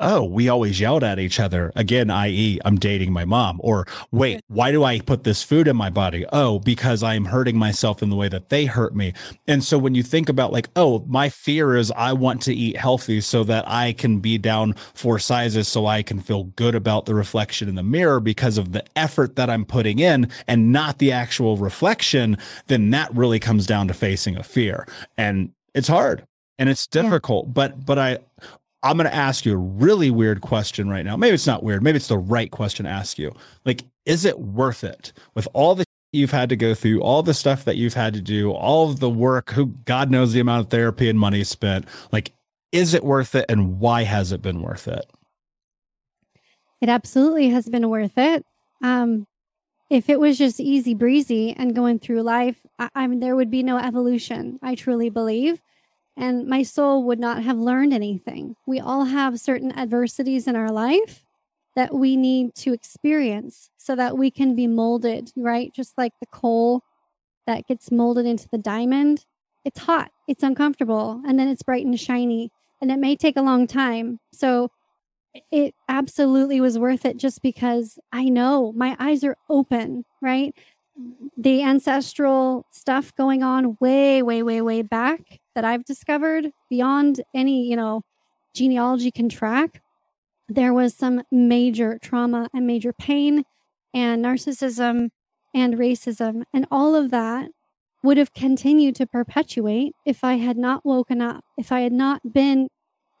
[0.00, 1.72] oh, we always yelled at each other.
[1.76, 3.60] Again, i.e., I'm dating my mom.
[3.62, 6.24] Or wait, why do I put this food in my body?
[6.32, 9.12] Oh, because I'm hurting myself in the way that they hurt me.
[9.46, 12.76] And so when you think about like, oh, my fear is I want to eat
[12.76, 17.06] healthy so that I can be down four sizes so I can feel good about
[17.06, 20.98] the reflection in the mirror because of the effort that I'm putting in and not
[20.98, 24.86] the actual reflection, then that really comes down to facing a fear.
[25.16, 26.26] And it's hard
[26.58, 27.52] and it's difficult yeah.
[27.52, 28.18] but but i
[28.82, 31.16] I'm going to ask you a really weird question right now.
[31.16, 31.82] Maybe it's not weird.
[31.82, 33.32] Maybe it's the right question to ask you.
[33.64, 37.34] Like, is it worth it with all the you've had to go through, all the
[37.34, 40.70] stuff that you've had to do, all the work, who God knows the amount of
[40.70, 41.86] therapy and money spent?
[42.10, 42.32] Like,
[42.72, 43.46] is it worth it?
[43.48, 45.04] And why has it been worth it?
[46.80, 48.44] It absolutely has been worth it.
[48.82, 49.26] Um,
[49.90, 53.50] if it was just easy breezy and going through life, I, I mean, there would
[53.50, 54.58] be no evolution.
[54.62, 55.60] I truly believe
[56.20, 58.54] and my soul would not have learned anything.
[58.66, 61.24] We all have certain adversities in our life
[61.76, 65.72] that we need to experience so that we can be molded, right?
[65.74, 66.82] Just like the coal
[67.46, 69.24] that gets molded into the diamond.
[69.64, 72.50] It's hot, it's uncomfortable, and then it's bright and shiny,
[72.80, 74.18] and it may take a long time.
[74.32, 74.70] So
[75.50, 80.54] it absolutely was worth it just because I know my eyes are open, right?
[81.36, 87.68] The ancestral stuff going on way, way, way, way back that I've discovered beyond any,
[87.68, 88.02] you know,
[88.54, 89.82] genealogy can track,
[90.48, 93.44] there was some major trauma and major pain
[93.94, 95.10] and narcissism
[95.54, 96.42] and racism.
[96.52, 97.50] And all of that
[98.02, 102.32] would have continued to perpetuate if I had not woken up, if I had not
[102.32, 102.68] been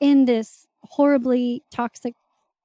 [0.00, 2.14] in this horribly toxic,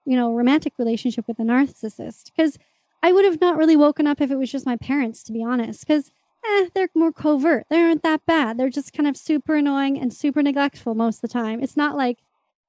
[0.05, 2.31] you know, romantic relationship with a narcissist.
[2.35, 2.57] Because
[3.05, 5.43] I would have not really woken up if it was just my parents, to be
[5.43, 5.85] honest.
[5.85, 6.09] Because
[6.43, 7.67] eh, they're more covert.
[7.69, 8.57] They aren't that bad.
[8.57, 11.61] They're just kind of super annoying and super neglectful most of the time.
[11.61, 12.17] It's not like,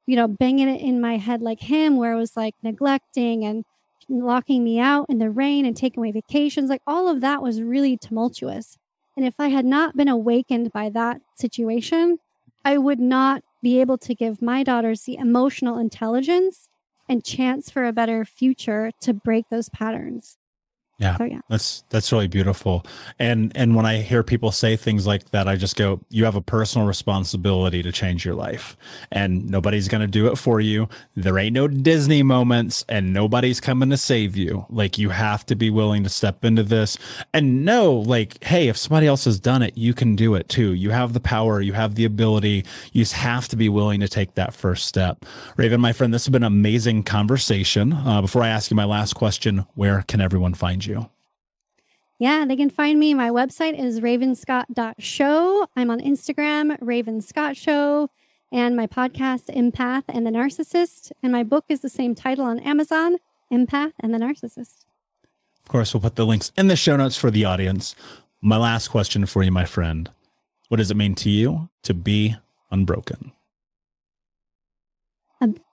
[0.04, 3.64] you know, banging it in my head like him, where it was like neglecting and
[4.10, 6.68] locking me out in the rain and taking away vacations.
[6.68, 8.76] Like all of that was really tumultuous.
[9.16, 12.18] And if I had not been awakened by that situation,
[12.62, 16.68] I would not be able to give my daughters the emotional intelligence
[17.08, 20.38] and chance for a better future to break those patterns.
[20.98, 22.86] Yeah, so, yeah, that's that's really beautiful.
[23.18, 26.36] And and when I hear people say things like that, I just go, "You have
[26.36, 28.78] a personal responsibility to change your life,
[29.12, 30.88] and nobody's going to do it for you.
[31.14, 34.64] There ain't no Disney moments, and nobody's coming to save you.
[34.70, 36.96] Like you have to be willing to step into this
[37.34, 40.72] and know, like, hey, if somebody else has done it, you can do it too.
[40.72, 42.64] You have the power, you have the ability.
[42.92, 45.26] You just have to be willing to take that first step.
[45.58, 47.92] Raven, my friend, this has been an amazing conversation.
[47.92, 50.85] Uh, before I ask you my last question, where can everyone find you?
[50.86, 51.08] You?
[52.18, 53.12] Yeah, they can find me.
[53.12, 55.68] My website is ravenscott.show.
[55.76, 58.08] I'm on Instagram, Raven Scott Show,
[58.50, 61.12] and my podcast, Empath and the Narcissist.
[61.22, 63.16] And my book is the same title on Amazon,
[63.52, 64.84] Empath and the Narcissist.
[65.62, 67.94] Of course, we'll put the links in the show notes for the audience.
[68.40, 70.08] My last question for you, my friend
[70.68, 72.36] What does it mean to you to be
[72.70, 73.32] unbroken?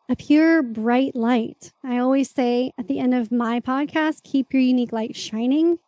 [0.10, 1.72] A, pure, bright light.
[1.84, 5.80] I always say at the end of my podcast, keep your unique light shining.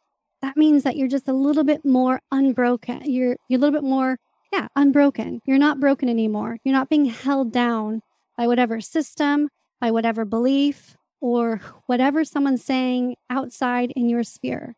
[0.42, 3.02] That means that you're just a little bit more unbroken.
[3.04, 4.20] You're, you're a little bit more,
[4.54, 5.42] yeah, unbroken.
[5.46, 6.58] You're not broken anymore.
[6.64, 8.02] You're not being held down
[8.38, 9.50] by whatever system,
[9.82, 14.76] by whatever belief, or whatever someone's saying outside in your sphere.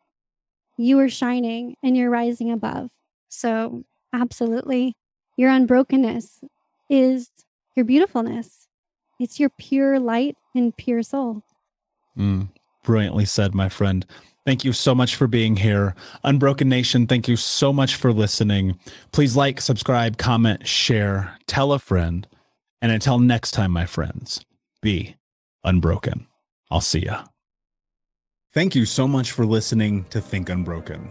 [0.76, 2.90] You are shining and you're rising above.
[3.28, 4.94] So, absolutely,
[5.36, 6.40] your unbrokenness
[6.88, 7.30] is
[7.76, 8.67] your beautifulness.
[9.18, 11.42] It's your pure light and pure soul.
[12.16, 12.48] Mm,
[12.84, 14.06] brilliantly said, my friend.
[14.46, 15.94] Thank you so much for being here.
[16.24, 18.78] Unbroken Nation, thank you so much for listening.
[19.12, 22.26] Please like, subscribe, comment, share, tell a friend.
[22.80, 24.44] And until next time, my friends,
[24.80, 25.16] be
[25.64, 26.26] unbroken.
[26.70, 27.24] I'll see ya.
[28.54, 31.10] Thank you so much for listening to Think Unbroken.